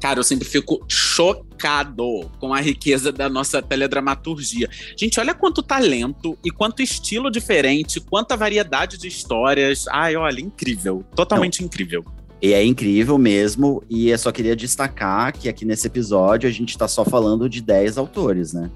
[0.01, 4.69] Cara, eu sempre fico chocado com a riqueza da nossa teledramaturgia.
[4.97, 9.87] Gente, olha quanto talento e quanto estilo diferente, quanta variedade de histórias.
[9.89, 11.03] Ai, olha, incrível.
[11.15, 11.67] Totalmente Não.
[11.67, 12.05] incrível.
[12.43, 16.71] E é incrível mesmo, e eu só queria destacar que aqui nesse episódio a gente
[16.71, 18.71] está só falando de 10 autores, né?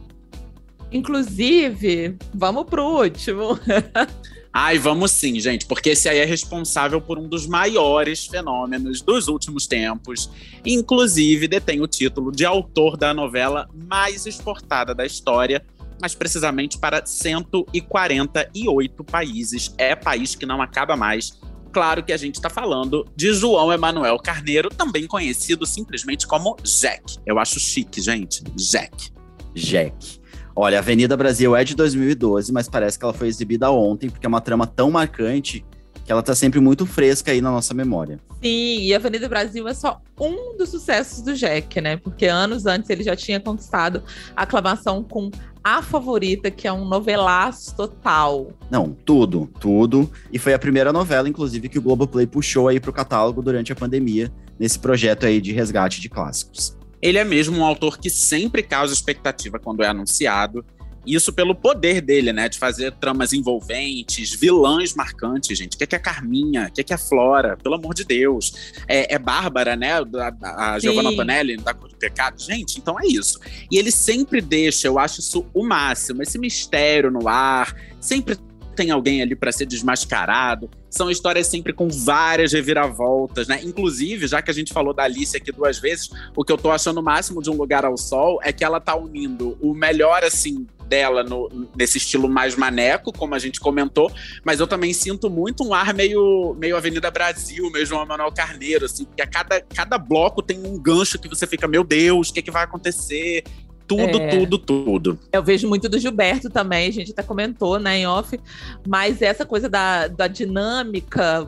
[0.92, 3.58] Inclusive, vamos pro último.
[4.52, 9.28] Ai, vamos sim, gente, porque esse aí é responsável por um dos maiores fenômenos dos
[9.28, 10.28] últimos tempos.
[10.66, 15.64] Inclusive, detém o título de autor da novela mais exportada da história,
[16.02, 19.72] mas precisamente para 148 países.
[19.78, 21.38] É país que não acaba mais.
[21.72, 27.18] Claro que a gente está falando de João Emanuel Carneiro, também conhecido simplesmente como Jack.
[27.24, 28.42] Eu acho chique, gente.
[28.56, 29.12] Jack.
[29.54, 30.19] Jack.
[30.62, 34.28] Olha, Avenida Brasil é de 2012, mas parece que ela foi exibida ontem, porque é
[34.28, 35.64] uma trama tão marcante
[36.04, 38.20] que ela tá sempre muito fresca aí na nossa memória.
[38.42, 41.96] Sim, e Avenida Brasil é só um dos sucessos do Jack, né?
[41.96, 44.02] Porque anos antes ele já tinha conquistado
[44.36, 45.30] a aclamação com
[45.64, 48.52] A Favorita, que é um novelaço total.
[48.70, 50.10] Não, tudo, tudo.
[50.30, 53.74] E foi a primeira novela, inclusive, que o Globoplay puxou aí pro catálogo durante a
[53.74, 56.78] pandemia, nesse projeto aí de resgate de clássicos.
[57.00, 60.64] Ele é mesmo um autor que sempre causa expectativa quando é anunciado.
[61.06, 62.48] Isso pelo poder dele, né?
[62.48, 65.74] De fazer tramas envolventes, vilãs marcantes, gente.
[65.74, 66.66] O que é, que é a Carminha?
[66.68, 67.56] O que é, que é a Flora?
[67.56, 68.52] Pelo amor de Deus.
[68.86, 69.92] É, é Bárbara, né?
[69.94, 72.40] A, a Giovanna Tonelli, da Cor do Pecado.
[72.40, 73.40] Gente, então é isso.
[73.72, 77.74] E ele sempre deixa, eu acho isso o máximo, esse mistério no ar.
[77.98, 78.36] Sempre
[78.76, 80.70] tem alguém ali para ser desmascarado.
[80.90, 83.60] São histórias sempre com várias reviravoltas, né?
[83.62, 86.70] Inclusive, já que a gente falou da Alice aqui duas vezes, o que eu tô
[86.70, 90.24] achando o máximo de Um Lugar ao Sol é que ela tá unindo o melhor,
[90.24, 94.10] assim, dela no, nesse estilo mais maneco, como a gente comentou,
[94.44, 98.86] mas eu também sinto muito um ar meio, meio Avenida Brasil, meio João Manuel Carneiro,
[98.86, 102.32] assim, porque a cada, cada bloco tem um gancho que você fica, meu Deus, o
[102.32, 103.44] que, é que vai acontecer?
[103.90, 105.18] Tudo, é, tudo, tudo.
[105.32, 108.38] Eu vejo muito do Gilberto também, a gente até comentou, né, em off,
[108.86, 111.44] mas essa coisa da, da dinâmica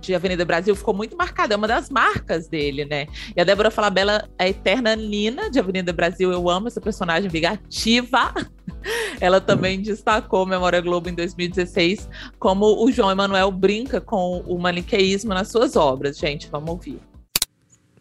[0.00, 3.06] de Avenida Brasil ficou muito marcada, é uma das marcas dele, né?
[3.36, 7.30] E a Débora Falabella é a eterna Nina de Avenida Brasil, eu amo essa personagem
[7.30, 8.34] vingativa.
[9.20, 12.08] Ela também destacou Memória Globo em 2016
[12.38, 16.18] como o João Emanuel brinca com o maniqueísmo nas suas obras.
[16.18, 17.09] Gente, vamos ouvir.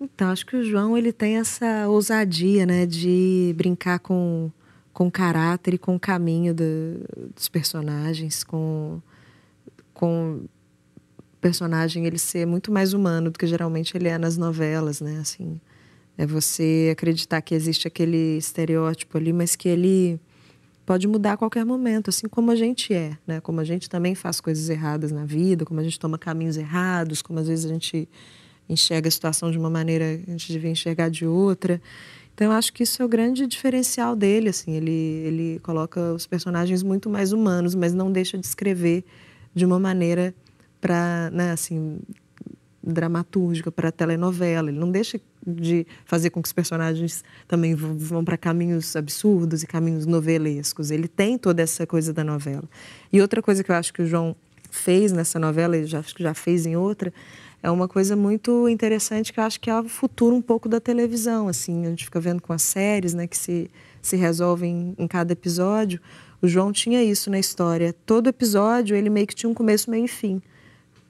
[0.01, 4.49] Então, acho que o João ele tem essa ousadia, né, de brincar com,
[4.93, 9.01] com o caráter e com o caminho do, dos personagens, com,
[9.93, 10.45] com
[11.17, 15.19] o personagem ele ser muito mais humano do que geralmente ele é nas novelas, né,
[15.19, 15.59] assim.
[16.17, 20.19] É você acreditar que existe aquele estereótipo ali, mas que ele
[20.85, 23.39] pode mudar a qualquer momento, assim como a gente é, né?
[23.39, 27.21] Como a gente também faz coisas erradas na vida, como a gente toma caminhos errados,
[27.21, 28.09] como às vezes a gente
[28.69, 31.81] enxerga a situação de uma maneira a gente devia enxergar de outra.
[32.33, 36.25] Então eu acho que isso é o grande diferencial dele, assim, ele ele coloca os
[36.25, 39.03] personagens muito mais humanos, mas não deixa de escrever
[39.53, 40.33] de uma maneira
[40.79, 41.99] para, né, assim,
[42.81, 44.69] dramatúrgica para telenovela.
[44.69, 49.67] Ele não deixa de fazer com que os personagens também vão para caminhos absurdos e
[49.67, 50.91] caminhos novelescos.
[50.91, 52.63] Ele tem toda essa coisa da novela.
[53.11, 54.35] E outra coisa que eu acho que o João
[54.71, 57.11] fez nessa novela, e já, acho que já fez em outra,
[57.61, 60.79] é uma coisa muito interessante que eu acho que é o futuro um pouco da
[60.79, 63.69] televisão, assim, a gente fica vendo com as séries, né, que se,
[64.01, 65.99] se resolvem em cada episódio.
[66.41, 67.93] O João tinha isso na história.
[68.05, 70.41] Todo episódio ele meio que tinha um começo, meio e fim.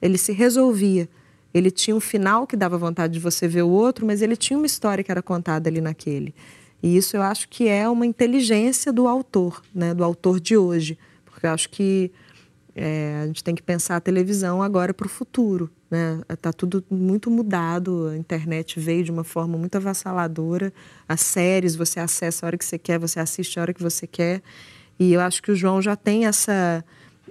[0.02, 1.08] Ele se resolvia.
[1.54, 4.56] Ele tinha um final que dava vontade de você ver o outro, mas ele tinha
[4.56, 6.34] uma história que era contada ali naquele.
[6.82, 10.98] E isso eu acho que é uma inteligência do autor, né, do autor de hoje,
[11.26, 12.10] porque eu acho que
[12.74, 15.70] é, a gente tem que pensar a televisão agora para o futuro.
[15.90, 16.20] Né?
[16.40, 20.72] Tá tudo muito mudado, a internet veio de uma forma muito avassaladora.
[21.08, 24.06] As séries você acessa a hora que você quer, você assiste a hora que você
[24.06, 24.42] quer.
[24.98, 26.84] E eu acho que o João já tem essa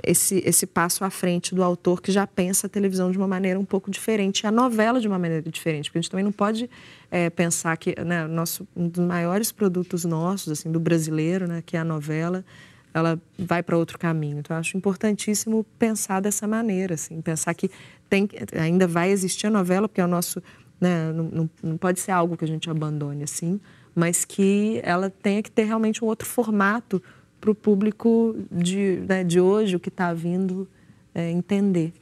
[0.03, 3.59] esse, esse passo à frente do autor que já pensa a televisão de uma maneira
[3.59, 6.69] um pouco diferente, a novela de uma maneira diferente, porque a gente também não pode
[7.11, 11.75] é, pensar que né, nosso, um dos maiores produtos nossos, assim, do brasileiro, né, que
[11.75, 12.45] é a novela,
[12.93, 14.39] ela vai para outro caminho.
[14.39, 17.69] Então, acho importantíssimo pensar dessa maneira, assim, pensar que
[18.09, 18.27] tem,
[18.59, 20.41] ainda vai existir a novela, porque é o nosso.
[20.79, 23.59] Né, não, não, não pode ser algo que a gente abandone assim,
[23.93, 27.03] mas que ela tenha que ter realmente um outro formato
[27.39, 30.67] para o público de, né, de hoje, o que está vindo
[31.13, 31.93] é, entender.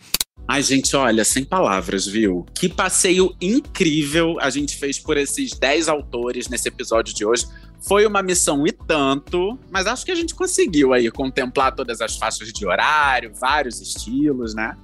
[0.47, 2.45] Ai, gente, olha, sem palavras, viu?
[2.53, 7.45] Que passeio incrível a gente fez por esses 10 autores nesse episódio de hoje.
[7.79, 12.17] Foi uma missão e tanto, mas acho que a gente conseguiu aí contemplar todas as
[12.17, 14.75] faixas de horário, vários estilos, né?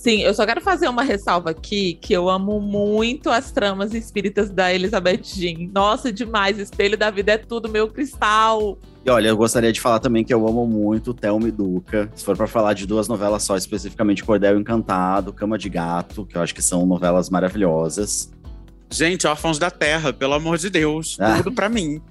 [0.00, 4.48] Sim, eu só quero fazer uma ressalva aqui, que eu amo muito as tramas espíritas
[4.48, 5.68] da Elizabeth Jean.
[5.74, 8.78] Nossa, demais, Espelho da Vida é tudo, meu cristal.
[9.04, 12.10] E olha, eu gostaria de falar também que eu amo muito Thelma e Duca.
[12.14, 16.34] Se for para falar de duas novelas só, especificamente Cordel Encantado, Cama de Gato, que
[16.34, 18.32] eu acho que são novelas maravilhosas.
[18.92, 21.36] Gente, Órfãos da Terra, pelo amor de Deus, ah.
[21.36, 22.02] tudo para mim.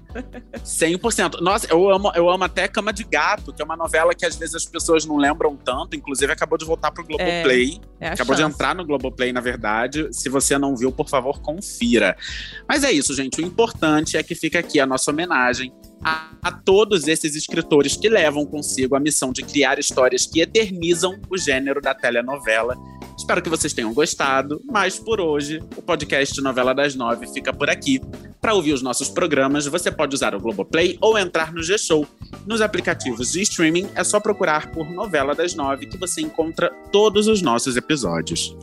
[0.64, 1.40] 100%.
[1.40, 4.34] Nossa, eu amo, eu amo até Cama de Gato, que é uma novela que às
[4.34, 5.94] vezes as pessoas não lembram tanto.
[5.94, 7.80] Inclusive, acabou de voltar pro Globoplay.
[8.00, 8.48] É, é acabou chance.
[8.48, 10.08] de entrar no Globoplay, na verdade.
[10.10, 12.16] Se você não viu, por favor, confira.
[12.68, 13.40] Mas é isso, gente.
[13.40, 15.72] O importante é que fica aqui a nossa homenagem
[16.02, 21.20] a, a, todos esses escritores que levam consigo a missão de criar histórias que eternizam
[21.28, 22.74] o gênero da telenovela.
[23.20, 27.68] Espero que vocês tenham gostado, mas por hoje o podcast Novela das Nove fica por
[27.68, 28.00] aqui.
[28.40, 32.06] Para ouvir os nossos programas, você pode usar o Globoplay ou entrar no G-Show.
[32.46, 37.28] Nos aplicativos de streaming é só procurar por Novela das Nove que você encontra todos
[37.28, 38.56] os nossos episódios.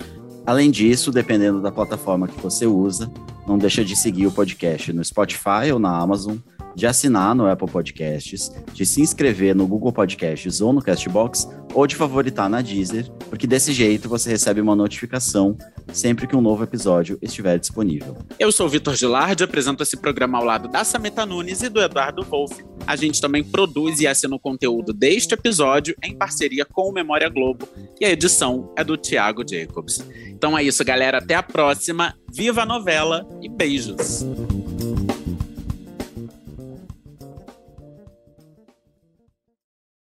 [0.43, 3.11] Além disso, dependendo da plataforma que você usa,
[3.47, 6.35] não deixa de seguir o podcast no Spotify ou na Amazon
[6.77, 11.87] de assinar no Apple Podcasts, de se inscrever no Google Podcasts ou no Castbox, ou
[11.87, 15.57] de favoritar na Deezer, porque desse jeito você recebe uma notificação
[15.91, 18.15] sempre que um novo episódio estiver disponível.
[18.37, 21.81] Eu sou o Vitor Gilardi, apresento esse programa ao lado da Sameta Nunes e do
[21.81, 22.63] Eduardo Wolff.
[22.85, 27.27] A gente também produz e assina o conteúdo deste episódio em parceria com o Memória
[27.27, 27.67] Globo
[27.99, 30.05] e a edição é do Thiago Jacobs.
[30.27, 31.17] Então é isso, galera.
[31.17, 32.13] Até a próxima.
[32.31, 34.23] Viva a novela e beijos!